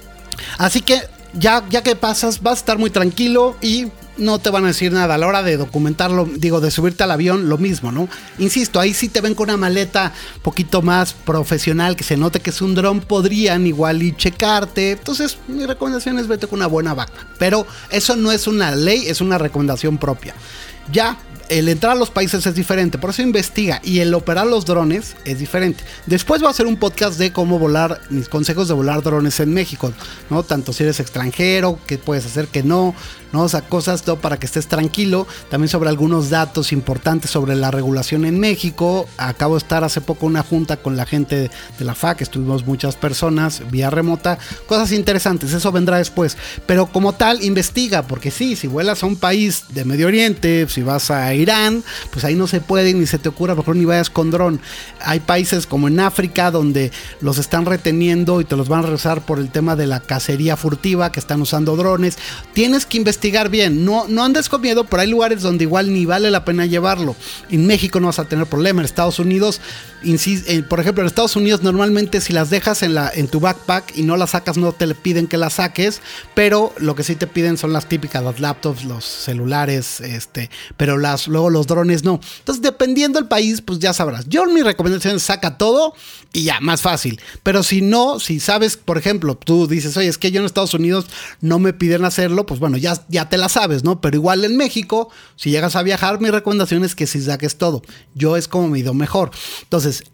Así 0.59 0.83
que 0.83 1.01
ya, 1.35 1.65
ya 1.69 1.83
que 1.83 1.97
pasas, 1.97 2.43
vas 2.43 2.55
a 2.55 2.59
estar 2.59 2.79
muy 2.79 2.91
tranquilo 2.91 3.57
y 3.61 3.89
no 4.17 4.39
te 4.39 4.51
van 4.51 4.65
a 4.65 4.69
decir 4.69 4.93
nada. 4.93 5.15
A 5.15 5.19
la 5.19 5.27
hora 5.27 5.43
de 5.43 5.57
documentarlo, 5.57 6.27
digo, 6.37 6.61
de 6.61 6.71
subirte 6.71 7.03
al 7.03 7.11
avión, 7.11 7.49
lo 7.49 7.59
mismo, 7.59 7.93
¿no? 7.93 8.09
Insisto, 8.39 8.81
ahí 8.81 8.95
sí 8.95 9.09
te 9.09 9.21
ven 9.21 9.35
con 9.35 9.49
una 9.49 9.57
maleta 9.57 10.13
poquito 10.43 10.83
más 10.83 11.13
profesional, 11.13 11.97
que 11.97 12.05
se 12.05 12.17
note 12.17 12.41
que 12.41 12.51
es 12.51 12.63
un 12.63 12.75
dron, 12.75 13.01
podrían 13.01 13.67
igual 13.67 14.03
y 14.03 14.15
checarte. 14.17 14.93
Entonces, 14.93 15.39
mi 15.49 15.67
recomendación 15.67 16.19
es 16.19 16.29
vete 16.29 16.47
con 16.47 16.61
una 16.61 16.69
buena 16.69 16.95
vaca. 16.95 17.27
Pero 17.39 17.67
eso 17.91 18.17
no 18.17 18.31
es 18.31 18.47
una 18.47 18.75
ley, 18.75 19.05
es 19.07 19.21
una 19.21 19.39
recomendación 19.39 19.99
propia. 19.99 20.35
Ya 20.93 21.19
el 21.49 21.69
entrar 21.69 21.93
a 21.93 21.95
los 21.95 22.11
países 22.11 22.47
es 22.47 22.55
diferente, 22.55 22.99
por 22.99 23.11
eso 23.11 23.23
investiga 23.23 23.81
y 23.85 24.01
el 24.01 24.15
operar 24.15 24.47
los 24.47 24.65
drones 24.65 25.17
es 25.25 25.39
diferente. 25.39 25.85
Después 26.07 26.41
voy 26.41 26.49
a 26.49 26.51
hacer 26.51 26.67
un 26.67 26.77
podcast 26.77 27.19
de 27.19 27.33
cómo 27.33 27.59
volar, 27.59 28.01
mis 28.11 28.29
consejos 28.29 28.69
de 28.69 28.75
volar 28.75 29.03
drones 29.03 29.41
en 29.41 29.53
México, 29.53 29.93
¿no? 30.31 30.43
Tanto 30.43 30.73
si 30.73 30.83
eres 30.83 31.01
extranjero, 31.01 31.79
qué 31.87 31.99
puedes 31.99 32.27
hacer, 32.27 32.49
que 32.49 32.63
no, 32.63 32.95
¿no? 33.35 33.43
O 33.43 33.49
sea, 33.49 33.63
cosas 33.63 34.03
para 34.23 34.39
que 34.39 34.47
estés 34.47 34.69
tranquilo. 34.69 35.27
También 35.51 35.69
sobre 35.69 35.91
algunos 35.91 36.31
datos 36.31 36.73
importantes 36.73 37.31
sobre 37.31 37.57
la 37.57 37.73
regulación 37.73 38.25
en 38.25 38.39
México. 38.39 39.09
Acabo 39.19 39.55
de 39.55 39.59
estar 39.59 39.83
hace 39.83 40.01
poco 40.01 40.27
una 40.27 40.45
junta 40.45 40.77
con 40.77 40.97
la 40.97 41.05
gente 41.05 41.51
de 41.79 41.85
la 41.85 41.97
FAC, 41.97 42.23
estuvimos 42.23 42.65
muchas 42.65 42.95
personas 42.95 43.63
vía 43.73 43.91
remota. 43.91 44.39
Cosas 44.69 44.93
interesantes, 44.93 45.53
eso 45.53 45.73
vendrá 45.73 45.99
después. 45.99 46.37
Pero 46.67 46.87
como 46.87 47.15
tal, 47.15 47.43
investiga, 47.43 48.03
porque 48.03 48.31
sí, 48.31 48.55
si 48.55 48.69
vuelas 48.69 49.03
a 49.03 49.07
un 49.07 49.17
país 49.17 49.65
de 49.71 49.85
Medio 49.85 50.07
Oriente, 50.07 50.67
si 50.69 50.83
vas 50.83 51.11
a 51.11 51.35
Irán, 51.35 51.83
pues 52.13 52.25
ahí 52.25 52.37
no 52.37 52.47
se 52.47 52.61
puede 52.61 52.95
ni 52.95 53.07
se 53.07 53.19
te 53.19 53.29
ocurra, 53.29 53.57
mejor 53.57 53.75
ni 53.75 53.85
vayas 53.85 54.11
con 54.11 54.31
dron. 54.31 54.61
Hay 55.01 55.19
países 55.19 55.67
como 55.67 55.89
en 55.89 55.99
África 55.99 56.53
donde 56.53 56.93
los 57.21 57.39
están 57.39 57.67
reteniendo 57.67 58.41
y 58.41 58.45
te 58.45 58.57
los 58.57 58.69
van 58.69 58.81
a 58.81 58.83
regresar 58.83 59.23
por 59.23 59.41
el 59.41 59.51
tema 59.51 59.75
de 59.75 59.89
la 59.89 59.99
cacería 59.99 60.57
furtiva 60.57 61.11
que 61.11 61.19
están 61.19 61.43
usando 61.43 61.75
drones. 61.75 62.17
Tienes 62.53 62.87
que 62.87 62.99
investigar 62.99 63.24
bien. 63.51 63.85
No, 63.85 64.07
no 64.09 64.25
andes 64.25 64.49
con 64.49 64.61
miedo, 64.61 64.85
pero 64.85 65.03
hay 65.03 65.09
lugares 65.09 65.43
donde 65.43 65.65
igual 65.65 65.93
ni 65.93 66.05
vale 66.05 66.31
la 66.31 66.45
pena 66.45 66.67
llevarlo. 66.67 67.17
En 67.51 67.67
México 67.67 68.01
no 68.01 68.09
vas 68.09 68.19
a 68.19 68.27
tener 68.27 68.47
problema. 68.47 68.81
En 68.81 68.85
Estados 68.85 69.19
Unidos, 69.19 69.61
eh, 70.03 70.63
por 70.69 70.81
ejemplo, 70.81 71.03
en 71.03 71.07
Estados 71.07 71.35
Unidos 71.35 71.63
normalmente 71.63 72.21
si 72.21 72.33
las 72.33 72.51
dejas 72.51 72.83
en, 72.83 72.95
la, 72.95 73.11
en 73.15 73.29
tu 73.29 73.41
backpack 73.41 73.97
y 73.97 74.03
no 74.03 74.17
las 74.17 74.31
sacas, 74.31 74.57
no 74.57 74.73
te 74.73 74.95
piden 74.95 75.27
que 75.27 75.39
las 75.39 75.55
saques. 75.55 76.01
Pero 76.35 76.75
lo 76.79 76.95
que 76.95 77.03
sí 77.03 77.17
te 77.17 77.27
piden 77.27 77.57
son 77.57 77.73
las 77.73 77.89
típicas, 77.89 78.23
las 78.23 78.41
laptops, 78.41 78.85
los 78.85 79.05
celulares, 79.05 80.01
este, 80.01 80.51
pero 80.77 80.99
las, 80.99 81.27
luego 81.27 81.51
los 81.51 81.67
drones 81.67 82.05
no. 82.05 82.21
Entonces, 82.41 82.63
dependiendo 82.63 83.19
del 83.19 83.29
país, 83.29 83.63
pues 83.63 83.79
ya 83.79 83.93
sabrás. 83.93 84.29
Yo 84.29 84.45
mi 84.47 84.63
recomendación 84.63 85.17
es 85.17 85.23
saca 85.23 85.57
todo 85.57 85.95
y 86.33 86.45
ya, 86.45 86.61
más 86.61 86.83
fácil. 86.83 87.21
Pero 87.43 87.63
si 87.63 87.81
no, 87.81 88.21
si 88.21 88.41
sabes, 88.41 88.77
por 88.77 88.99
ejemplo, 88.99 89.37
tú 89.37 89.67
dices, 89.67 89.97
oye, 89.97 90.09
es 90.09 90.19
que 90.19 90.31
yo 90.31 90.41
en 90.41 90.47
Estados 90.47 90.75
Unidos 90.75 91.07
no 91.41 91.59
me 91.59 91.73
piden 91.73 92.05
hacerlo, 92.05 92.45
pues 92.45 92.61
bueno, 92.61 92.77
ya, 92.77 93.01
ya 93.09 93.29
te 93.29 93.37
la 93.37 93.49
sabes, 93.49 93.85
¿no? 93.85 94.01
Pero 94.01 94.17
igual 94.17 94.45
en 94.45 94.57
México, 94.57 95.11
si 95.37 95.51
llegas 95.51 95.77
a 95.77 95.83
viajar, 95.83 96.21
mi 96.21 96.31
recomendación 96.31 96.85
es 96.85 96.95
que 96.95 97.07
si 97.07 97.21
saques 97.21 97.57
todo. 97.57 97.83
Yo 98.15 98.37
es 98.37 98.49
como 98.49 98.69
me 98.69 98.79
ido 98.79 98.95
mejor. 98.95 99.31
Entonces, 99.63 100.05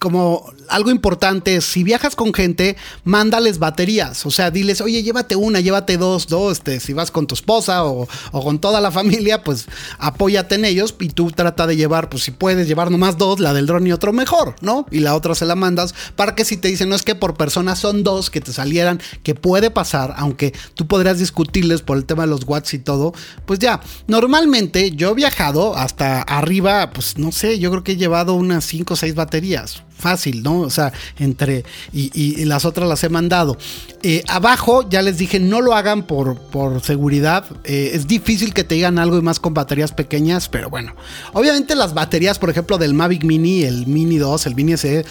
como 0.00 0.52
algo 0.68 0.90
importante 0.90 1.60
si 1.60 1.84
viajas 1.84 2.16
con 2.16 2.34
gente, 2.34 2.76
mándales 3.04 3.58
baterías. 3.58 4.26
O 4.26 4.30
sea, 4.30 4.50
diles, 4.50 4.80
oye, 4.80 5.02
llévate 5.02 5.36
una, 5.36 5.60
llévate 5.60 5.96
dos, 5.96 6.26
dos. 6.26 6.58
Este, 6.58 6.80
si 6.80 6.92
vas 6.92 7.10
con 7.10 7.26
tu 7.26 7.34
esposa 7.34 7.84
o, 7.84 8.08
o, 8.32 8.44
con 8.44 8.58
toda 8.58 8.80
la 8.80 8.90
familia, 8.90 9.42
pues 9.44 9.66
apóyate 9.98 10.56
en 10.56 10.64
ellos 10.64 10.94
y 10.98 11.08
tú 11.08 11.30
trata 11.30 11.66
de 11.66 11.76
llevar, 11.76 12.08
pues 12.08 12.24
si 12.24 12.32
puedes 12.32 12.66
llevar 12.66 12.90
nomás 12.90 13.16
dos, 13.16 13.38
la 13.38 13.54
del 13.54 13.66
dron 13.66 13.86
y 13.86 13.92
otro 13.92 14.12
mejor, 14.12 14.56
¿no? 14.60 14.86
Y 14.90 15.00
la 15.00 15.14
otra 15.14 15.34
se 15.34 15.46
la 15.46 15.54
mandas 15.54 15.94
para 16.16 16.34
que 16.34 16.44
si 16.44 16.56
te 16.56 16.68
dicen, 16.68 16.88
no 16.88 16.96
es 16.96 17.02
que 17.02 17.14
por 17.14 17.36
persona 17.36 17.76
son 17.76 18.02
dos 18.02 18.30
que 18.30 18.40
te 18.40 18.52
salieran, 18.52 19.00
que 19.22 19.34
puede 19.34 19.70
pasar, 19.70 20.14
aunque 20.16 20.52
tú 20.74 20.86
podrías 20.86 21.18
discutirles 21.18 21.82
por 21.82 21.96
el 21.96 22.04
tema 22.04 22.24
de 22.24 22.30
los 22.30 22.44
watts 22.44 22.74
y 22.74 22.78
todo, 22.78 23.14
pues 23.46 23.60
ya, 23.60 23.80
normalmente 24.06 24.90
yo 24.90 25.10
he 25.10 25.14
viajado 25.14 25.76
hasta 25.76 26.22
arriba, 26.22 26.90
pues 26.90 27.18
no 27.18 27.32
sé, 27.32 27.58
yo 27.58 27.70
creo 27.70 27.84
que 27.84 27.92
he 27.92 27.96
llevado 27.96 28.34
unas 28.34 28.64
5 28.64 28.94
o 28.94 28.96
6 28.96 29.14
baterías 29.14 29.27
baterías. 29.28 29.82
Fácil, 29.98 30.42
¿no? 30.42 30.60
O 30.60 30.70
sea, 30.70 30.92
entre. 31.18 31.64
Y, 31.92 32.44
las 32.44 32.64
otras 32.64 32.88
las 32.88 33.02
he 33.04 33.08
mandado. 33.08 33.58
Eh, 34.02 34.22
abajo, 34.28 34.88
ya 34.88 35.02
les 35.02 35.18
dije, 35.18 35.40
no 35.40 35.60
lo 35.60 35.74
hagan 35.74 36.04
por, 36.04 36.38
por 36.38 36.80
seguridad. 36.82 37.44
Eh, 37.64 37.90
es 37.94 38.06
difícil 38.06 38.54
que 38.54 38.64
te 38.64 38.76
digan 38.76 38.98
algo 38.98 39.18
y 39.18 39.22
más 39.22 39.40
con 39.40 39.54
baterías 39.54 39.92
pequeñas, 39.92 40.48
pero 40.48 40.70
bueno. 40.70 40.94
Obviamente, 41.32 41.74
las 41.74 41.94
baterías, 41.94 42.38
por 42.38 42.50
ejemplo, 42.50 42.78
del 42.78 42.94
Mavic 42.94 43.24
Mini, 43.24 43.64
el 43.64 43.86
Mini 43.86 44.18
2, 44.18 44.46
el 44.46 44.54
Mini 44.54 44.76
SE 44.76 45.04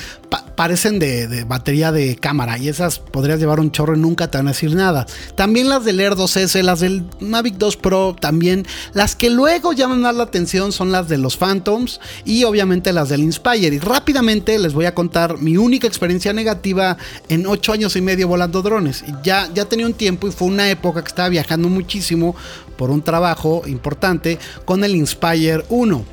parecen 0.57 0.97
de, 0.99 1.45
batería 1.45 1.91
de 1.91 2.15
cámara 2.15 2.57
y 2.57 2.67
esas 2.67 2.99
podrías 2.99 3.39
llevar 3.39 3.59
un 3.59 3.71
chorro 3.71 3.95
y 3.95 3.99
nunca 3.99 4.29
te 4.29 4.37
van 4.37 4.47
a 4.47 4.51
decir 4.51 4.73
nada. 4.73 5.05
También 5.35 5.69
las 5.69 5.85
del 5.85 5.99
Air 5.99 6.13
2S, 6.15 6.61
las 6.63 6.79
del 6.79 7.03
Mavic 7.19 7.55
2 7.57 7.77
Pro, 7.77 8.15
también. 8.19 8.65
Las 8.93 9.15
que 9.15 9.29
luego 9.29 9.73
llaman 9.73 10.01
más 10.01 10.15
la 10.15 10.23
atención 10.23 10.71
son 10.71 10.91
las 10.91 11.07
de 11.07 11.19
los 11.19 11.37
Phantoms 11.37 11.99
y 12.25 12.43
obviamente 12.43 12.91
las 12.91 13.09
del 13.09 13.21
Inspire. 13.21 13.75
Y 13.75 13.79
rápidamente 13.79 14.57
les 14.57 14.73
voy 14.77 14.85
a 14.85 14.93
contar 14.93 15.39
mi 15.39 15.57
única 15.57 15.87
experiencia 15.87 16.33
negativa 16.33 16.97
en 17.29 17.47
8 17.47 17.73
años 17.73 17.95
y 17.95 18.01
medio 18.01 18.27
volando 18.27 18.61
drones. 18.61 19.03
Ya, 19.23 19.49
ya 19.51 19.65
tenía 19.65 19.87
un 19.87 19.95
tiempo 19.95 20.27
y 20.27 20.31
fue 20.31 20.47
una 20.47 20.69
época 20.69 21.01
que 21.01 21.07
estaba 21.07 21.29
viajando 21.29 21.67
muchísimo 21.67 22.35
por 22.77 22.91
un 22.91 23.01
trabajo 23.01 23.63
importante 23.65 24.37
con 24.65 24.83
el 24.83 24.95
Inspire 24.95 25.65
1. 25.69 26.05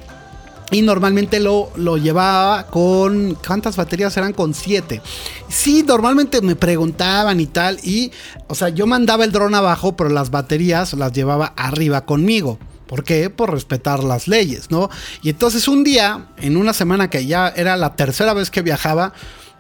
Y 0.71 0.81
normalmente 0.81 1.41
lo, 1.41 1.71
lo 1.77 1.99
llevaba 1.99 2.67
con. 2.69 3.37
¿Cuántas 3.47 3.77
baterías 3.77 4.17
eran? 4.17 4.33
Con 4.33 4.55
7. 4.55 5.03
Sí, 5.47 5.85
normalmente 5.87 6.41
me 6.41 6.57
preguntaban 6.57 7.39
y 7.41 7.47
tal. 7.47 7.79
Y, 7.83 8.13
o 8.49 8.55
sea, 8.55 8.71
yo 8.71 8.87
mandaba 8.87 9.25
el 9.25 9.33
dron 9.33 9.55
abajo, 9.55 9.95
pero 9.95 10.09
las 10.09 10.31
baterías 10.31 10.95
las 10.95 11.13
llevaba 11.13 11.53
arriba 11.55 12.07
conmigo. 12.07 12.59
¿Por 12.87 13.05
qué? 13.05 13.31
Por 13.31 13.51
respetar 13.51 14.05
las 14.05 14.29
leyes, 14.29 14.71
¿no? 14.71 14.91
Y 15.23 15.31
entonces 15.31 15.69
un 15.69 15.85
día, 15.85 16.27
en 16.39 16.57
una 16.57 16.73
semana 16.73 17.09
que 17.11 17.27
ya 17.27 17.49
era 17.49 17.77
la 17.77 17.97
tercera 17.97 18.35
vez 18.35 18.51
que 18.51 18.63
viajaba, 18.63 19.13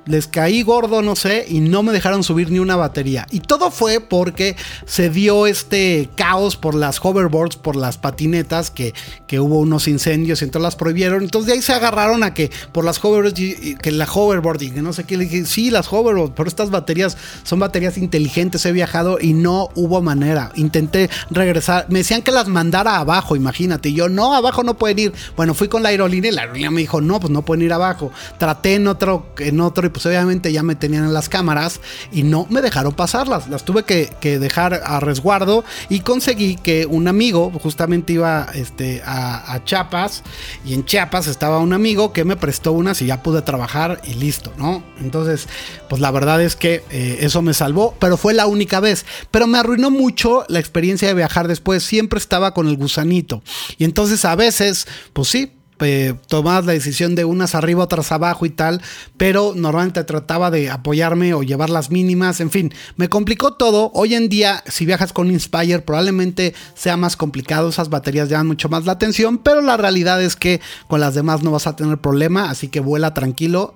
les 0.06 0.26
caí 0.26 0.62
gordo, 0.62 1.02
no 1.02 1.16
sé, 1.16 1.44
y 1.48 1.60
no 1.60 1.82
me 1.82 1.92
dejaron 1.92 2.22
subir 2.22 2.50
ni 2.50 2.58
una 2.58 2.76
batería. 2.76 3.26
Y 3.30 3.40
todo 3.40 3.70
fue 3.70 4.00
porque 4.00 4.56
se 4.86 5.10
dio 5.10 5.46
este 5.46 6.08
caos 6.16 6.56
por 6.56 6.74
las 6.74 7.04
hoverboards, 7.04 7.56
por 7.56 7.76
las 7.76 7.98
patinetas, 7.98 8.70
que, 8.70 8.94
que 9.26 9.40
hubo 9.40 9.58
unos 9.60 9.88
incendios 9.88 10.42
y 10.42 10.44
entonces 10.44 10.64
las 10.64 10.76
prohibieron. 10.76 11.22
Entonces 11.22 11.46
de 11.46 11.52
ahí 11.54 11.62
se 11.62 11.72
agarraron 11.72 12.22
a 12.22 12.34
que 12.34 12.50
por 12.72 12.84
las 12.84 13.02
hoverboards, 13.02 13.34
que 13.80 13.92
la 13.92 14.04
hoverboard 14.04 14.62
y 14.62 14.70
que 14.70 14.82
no 14.82 14.92
sé 14.92 15.04
qué, 15.04 15.16
le 15.16 15.24
dije, 15.24 15.46
sí, 15.46 15.70
las 15.70 15.92
hoverboards, 15.92 16.34
pero 16.36 16.48
estas 16.48 16.70
baterías 16.70 17.16
son 17.42 17.58
baterías 17.60 17.98
inteligentes, 17.98 18.64
he 18.66 18.72
viajado 18.72 19.18
y 19.20 19.32
no 19.32 19.68
hubo 19.74 20.02
manera. 20.02 20.52
Intenté 20.54 21.10
regresar, 21.30 21.86
me 21.88 22.00
decían 22.00 22.22
que 22.22 22.30
las 22.30 22.48
mandara 22.48 22.98
abajo, 22.98 23.36
imagínate. 23.36 23.88
Y 23.88 23.94
yo, 23.94 24.08
no, 24.08 24.34
abajo 24.34 24.62
no 24.62 24.74
pueden 24.74 24.98
ir. 24.98 25.12
Bueno, 25.36 25.54
fui 25.54 25.68
con 25.68 25.82
la 25.82 25.88
aerolínea 25.90 26.30
y 26.30 26.34
la 26.34 26.42
aerolínea 26.42 26.70
me 26.70 26.80
dijo, 26.80 27.00
no, 27.00 27.20
pues 27.20 27.30
no 27.30 27.42
pueden 27.42 27.64
ir 27.64 27.72
abajo. 27.72 28.10
Traté 28.38 28.74
en 28.74 28.86
otro, 28.86 29.32
en 29.38 29.60
otro 29.60 29.86
pues 29.94 30.04
obviamente 30.04 30.52
ya 30.52 30.62
me 30.62 30.74
tenían 30.74 31.04
en 31.04 31.14
las 31.14 31.28
cámaras 31.30 31.80
y 32.12 32.24
no 32.24 32.46
me 32.50 32.60
dejaron 32.60 32.92
pasarlas. 32.92 33.48
Las 33.48 33.64
tuve 33.64 33.84
que, 33.84 34.10
dejar 34.38 34.82
a 34.84 35.00
resguardo 35.00 35.64
y 35.88 36.00
conseguí 36.00 36.56
que 36.56 36.86
un 36.86 37.08
amigo, 37.08 37.52
justamente 37.62 38.14
iba 38.14 38.48
este, 38.54 39.02
a, 39.06 39.60
Chiapas 39.64 40.24
y 40.66 40.74
en 40.74 40.84
Chiapas 40.84 41.28
estaba 41.28 41.60
un 41.60 41.72
amigo 41.72 42.12
que 42.12 42.24
me 42.24 42.36
prestó 42.36 42.72
unas 42.72 43.00
y 43.00 43.06
ya 43.06 43.22
pude 43.22 43.40
trabajar 43.40 44.02
y 44.04 44.14
listo, 44.14 44.52
¿no? 44.58 44.82
Entonces, 45.00 45.48
pues 45.88 46.02
la 46.02 46.10
verdad 46.10 46.42
es 46.42 46.56
que 46.56 46.82
eh, 46.90 47.18
eso 47.20 47.40
me 47.40 47.54
salvó, 47.54 47.94
pero 48.00 48.16
fue 48.16 48.34
la 48.34 48.46
única 48.46 48.80
vez. 48.80 49.06
Pero 49.30 49.46
me 49.46 49.58
arruinó 49.58 49.90
mucho 49.90 50.44
la 50.48 50.58
experiencia 50.58 51.06
de 51.06 51.14
viajar 51.14 51.46
después. 51.46 51.84
Siempre 51.84 52.18
estaba 52.18 52.52
con 52.52 52.66
el 52.66 52.76
gusanito. 52.76 53.42
Y 53.78 53.84
entonces 53.84 54.24
a 54.24 54.34
veces, 54.34 54.88
pues 55.12 55.28
sí, 55.28 55.52
eh, 55.80 56.14
tomabas 56.28 56.64
la 56.64 56.72
decisión 56.72 57.14
de 57.14 57.24
unas 57.24 57.54
arriba, 57.54 57.84
otras 57.84 58.12
abajo 58.12 58.46
y 58.46 58.50
tal, 58.50 58.80
pero 59.16 59.52
normalmente 59.56 60.04
trataba 60.04 60.50
de 60.50 60.70
apoyarme 60.70 61.34
o 61.34 61.42
llevar 61.42 61.70
las 61.70 61.90
mínimas, 61.90 62.40
en 62.40 62.50
fin, 62.50 62.72
me 62.96 63.08
complicó 63.08 63.54
todo. 63.54 63.90
Hoy 63.94 64.14
en 64.14 64.28
día, 64.28 64.62
si 64.66 64.86
viajas 64.86 65.12
con 65.12 65.30
Inspire, 65.30 65.80
probablemente 65.80 66.54
sea 66.74 66.96
más 66.96 67.16
complicado, 67.16 67.68
esas 67.68 67.90
baterías 67.90 68.28
llaman 68.28 68.46
mucho 68.46 68.68
más 68.68 68.84
la 68.84 68.92
atención, 68.92 69.38
pero 69.38 69.60
la 69.60 69.76
realidad 69.76 70.22
es 70.22 70.36
que 70.36 70.60
con 70.88 71.00
las 71.00 71.14
demás 71.14 71.42
no 71.42 71.50
vas 71.50 71.66
a 71.66 71.76
tener 71.76 71.98
problema, 71.98 72.50
así 72.50 72.68
que 72.68 72.80
vuela 72.80 73.14
tranquilo 73.14 73.74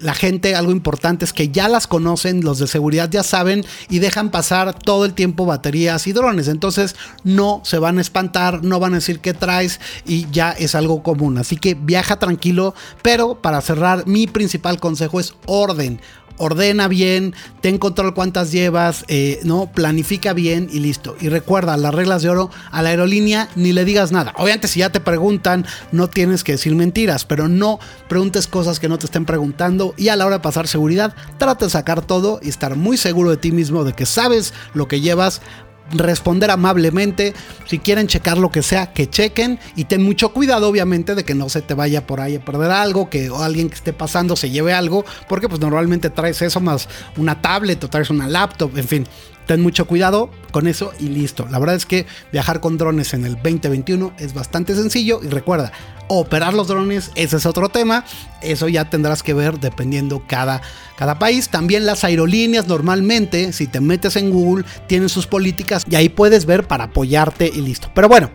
la 0.00 0.14
gente, 0.14 0.54
algo 0.54 0.72
importante 0.72 1.24
es 1.24 1.32
que 1.32 1.50
ya 1.50 1.68
las 1.68 1.86
conocen, 1.86 2.42
los 2.42 2.58
de 2.58 2.66
seguridad 2.66 3.10
ya 3.10 3.22
saben 3.22 3.64
y 3.88 3.98
dejan 3.98 4.30
pasar 4.30 4.74
todo 4.74 5.04
el 5.04 5.12
tiempo 5.12 5.46
baterías 5.46 6.06
y 6.06 6.12
drones. 6.12 6.48
Entonces 6.48 6.96
no 7.22 7.60
se 7.64 7.78
van 7.78 7.98
a 7.98 8.00
espantar, 8.00 8.64
no 8.64 8.80
van 8.80 8.92
a 8.94 8.96
decir 8.96 9.20
qué 9.20 9.34
traes 9.34 9.80
y 10.06 10.28
ya 10.30 10.52
es 10.52 10.74
algo 10.74 11.02
común. 11.02 11.38
Así 11.38 11.56
que 11.56 11.74
viaja 11.74 12.18
tranquilo, 12.18 12.74
pero 13.02 13.40
para 13.40 13.60
cerrar, 13.60 14.06
mi 14.06 14.26
principal 14.26 14.80
consejo 14.80 15.20
es 15.20 15.34
orden 15.46 16.00
ordena 16.40 16.88
bien, 16.88 17.34
ten 17.60 17.78
control 17.78 18.14
cuántas 18.14 18.50
llevas, 18.50 19.04
eh, 19.08 19.38
no, 19.44 19.70
planifica 19.72 20.32
bien 20.32 20.68
y 20.72 20.80
listo. 20.80 21.16
Y 21.20 21.28
recuerda 21.28 21.76
las 21.76 21.94
reglas 21.94 22.22
de 22.22 22.30
oro 22.30 22.50
a 22.70 22.82
la 22.82 22.88
aerolínea 22.88 23.48
ni 23.54 23.72
le 23.72 23.84
digas 23.84 24.10
nada. 24.10 24.32
Obviamente 24.36 24.66
si 24.66 24.80
ya 24.80 24.90
te 24.90 25.00
preguntan, 25.00 25.66
no 25.92 26.08
tienes 26.08 26.42
que 26.42 26.52
decir 26.52 26.74
mentiras, 26.74 27.24
pero 27.24 27.46
no 27.46 27.78
preguntes 28.08 28.46
cosas 28.46 28.80
que 28.80 28.88
no 28.88 28.98
te 28.98 29.06
estén 29.06 29.26
preguntando 29.26 29.94
y 29.96 30.08
a 30.08 30.16
la 30.16 30.26
hora 30.26 30.36
de 30.36 30.42
pasar 30.42 30.66
seguridad, 30.66 31.14
trata 31.38 31.66
de 31.66 31.70
sacar 31.70 32.00
todo 32.00 32.40
y 32.42 32.48
estar 32.48 32.74
muy 32.74 32.96
seguro 32.96 33.30
de 33.30 33.36
ti 33.36 33.52
mismo 33.52 33.84
de 33.84 33.92
que 33.92 34.06
sabes 34.06 34.54
lo 34.72 34.88
que 34.88 35.00
llevas 35.00 35.42
responder 35.90 36.50
amablemente. 36.50 37.34
Si 37.66 37.78
quieren 37.78 38.06
checar 38.06 38.38
lo 38.38 38.50
que 38.50 38.62
sea, 38.62 38.92
que 38.92 39.08
chequen. 39.08 39.58
Y 39.76 39.84
ten 39.84 40.02
mucho 40.02 40.32
cuidado, 40.32 40.68
obviamente, 40.68 41.14
de 41.14 41.24
que 41.24 41.34
no 41.34 41.48
se 41.48 41.62
te 41.62 41.74
vaya 41.74 42.06
por 42.06 42.20
ahí 42.20 42.36
a 42.36 42.44
perder 42.44 42.70
algo, 42.70 43.10
que 43.10 43.30
alguien 43.36 43.68
que 43.68 43.74
esté 43.74 43.92
pasando 43.92 44.36
se 44.36 44.50
lleve 44.50 44.72
algo. 44.72 45.04
Porque 45.28 45.48
pues 45.48 45.60
normalmente 45.60 46.10
traes 46.10 46.40
eso 46.42 46.60
más 46.60 46.88
una 47.16 47.40
tablet 47.40 47.82
o 47.84 47.88
traes 47.88 48.10
una 48.10 48.28
laptop, 48.28 48.76
en 48.76 48.88
fin. 48.88 49.06
Ten 49.50 49.62
mucho 49.62 49.88
cuidado 49.88 50.30
con 50.52 50.68
eso 50.68 50.92
y 51.00 51.08
listo. 51.08 51.44
La 51.50 51.58
verdad 51.58 51.74
es 51.74 51.84
que 51.84 52.06
viajar 52.30 52.60
con 52.60 52.78
drones 52.78 53.14
en 53.14 53.26
el 53.26 53.34
2021 53.34 54.12
es 54.16 54.32
bastante 54.32 54.76
sencillo 54.76 55.18
y 55.24 55.26
recuerda, 55.26 55.72
operar 56.06 56.54
los 56.54 56.68
drones, 56.68 57.10
ese 57.16 57.38
es 57.38 57.46
otro 57.46 57.68
tema. 57.68 58.04
Eso 58.42 58.68
ya 58.68 58.88
tendrás 58.88 59.24
que 59.24 59.34
ver 59.34 59.58
dependiendo 59.58 60.22
cada, 60.24 60.62
cada 60.96 61.18
país. 61.18 61.48
También 61.48 61.84
las 61.84 62.04
aerolíneas 62.04 62.68
normalmente, 62.68 63.52
si 63.52 63.66
te 63.66 63.80
metes 63.80 64.14
en 64.14 64.30
Google, 64.30 64.64
tienen 64.86 65.08
sus 65.08 65.26
políticas 65.26 65.84
y 65.90 65.96
ahí 65.96 66.08
puedes 66.10 66.46
ver 66.46 66.68
para 66.68 66.84
apoyarte 66.84 67.50
y 67.52 67.60
listo. 67.60 67.90
Pero 67.92 68.08
bueno, 68.08 68.30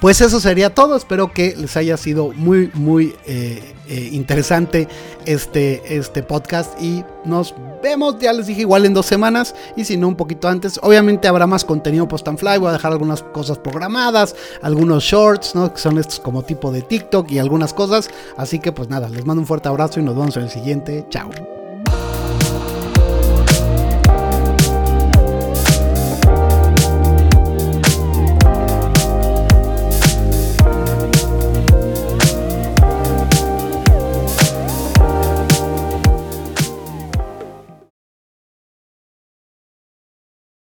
pues 0.00 0.20
eso 0.20 0.40
sería 0.40 0.74
todo. 0.74 0.96
Espero 0.96 1.32
que 1.32 1.54
les 1.56 1.76
haya 1.76 1.96
sido 1.96 2.32
muy, 2.34 2.70
muy 2.74 3.14
eh, 3.26 3.74
eh, 3.88 4.10
interesante 4.12 4.88
este, 5.24 5.96
este 5.96 6.22
podcast. 6.22 6.80
Y 6.80 7.04
nos 7.24 7.54
vemos, 7.82 8.18
ya 8.18 8.32
les 8.32 8.46
dije, 8.46 8.62
igual 8.62 8.86
en 8.86 8.94
dos 8.94 9.06
semanas. 9.06 9.54
Y 9.76 9.84
si 9.84 9.96
no, 9.96 10.08
un 10.08 10.16
poquito 10.16 10.48
antes. 10.48 10.78
Obviamente 10.82 11.28
habrá 11.28 11.46
más 11.46 11.64
contenido 11.64 12.08
post 12.08 12.28
and 12.28 12.38
fly. 12.38 12.58
Voy 12.58 12.68
a 12.68 12.72
dejar 12.72 12.92
algunas 12.92 13.22
cosas 13.22 13.58
programadas, 13.58 14.34
algunos 14.62 15.04
shorts, 15.04 15.54
¿no? 15.54 15.72
Que 15.72 15.80
son 15.80 15.98
estos 15.98 16.20
como 16.20 16.42
tipo 16.42 16.70
de 16.72 16.82
TikTok 16.82 17.30
y 17.30 17.38
algunas 17.38 17.74
cosas. 17.74 18.10
Así 18.36 18.58
que 18.58 18.72
pues 18.72 18.88
nada, 18.88 19.08
les 19.08 19.24
mando 19.24 19.40
un 19.40 19.46
fuerte 19.46 19.68
abrazo 19.68 20.00
y 20.00 20.02
nos 20.02 20.16
vemos 20.16 20.36
en 20.36 20.44
el 20.44 20.50
siguiente. 20.50 21.06
Chao. 21.10 21.57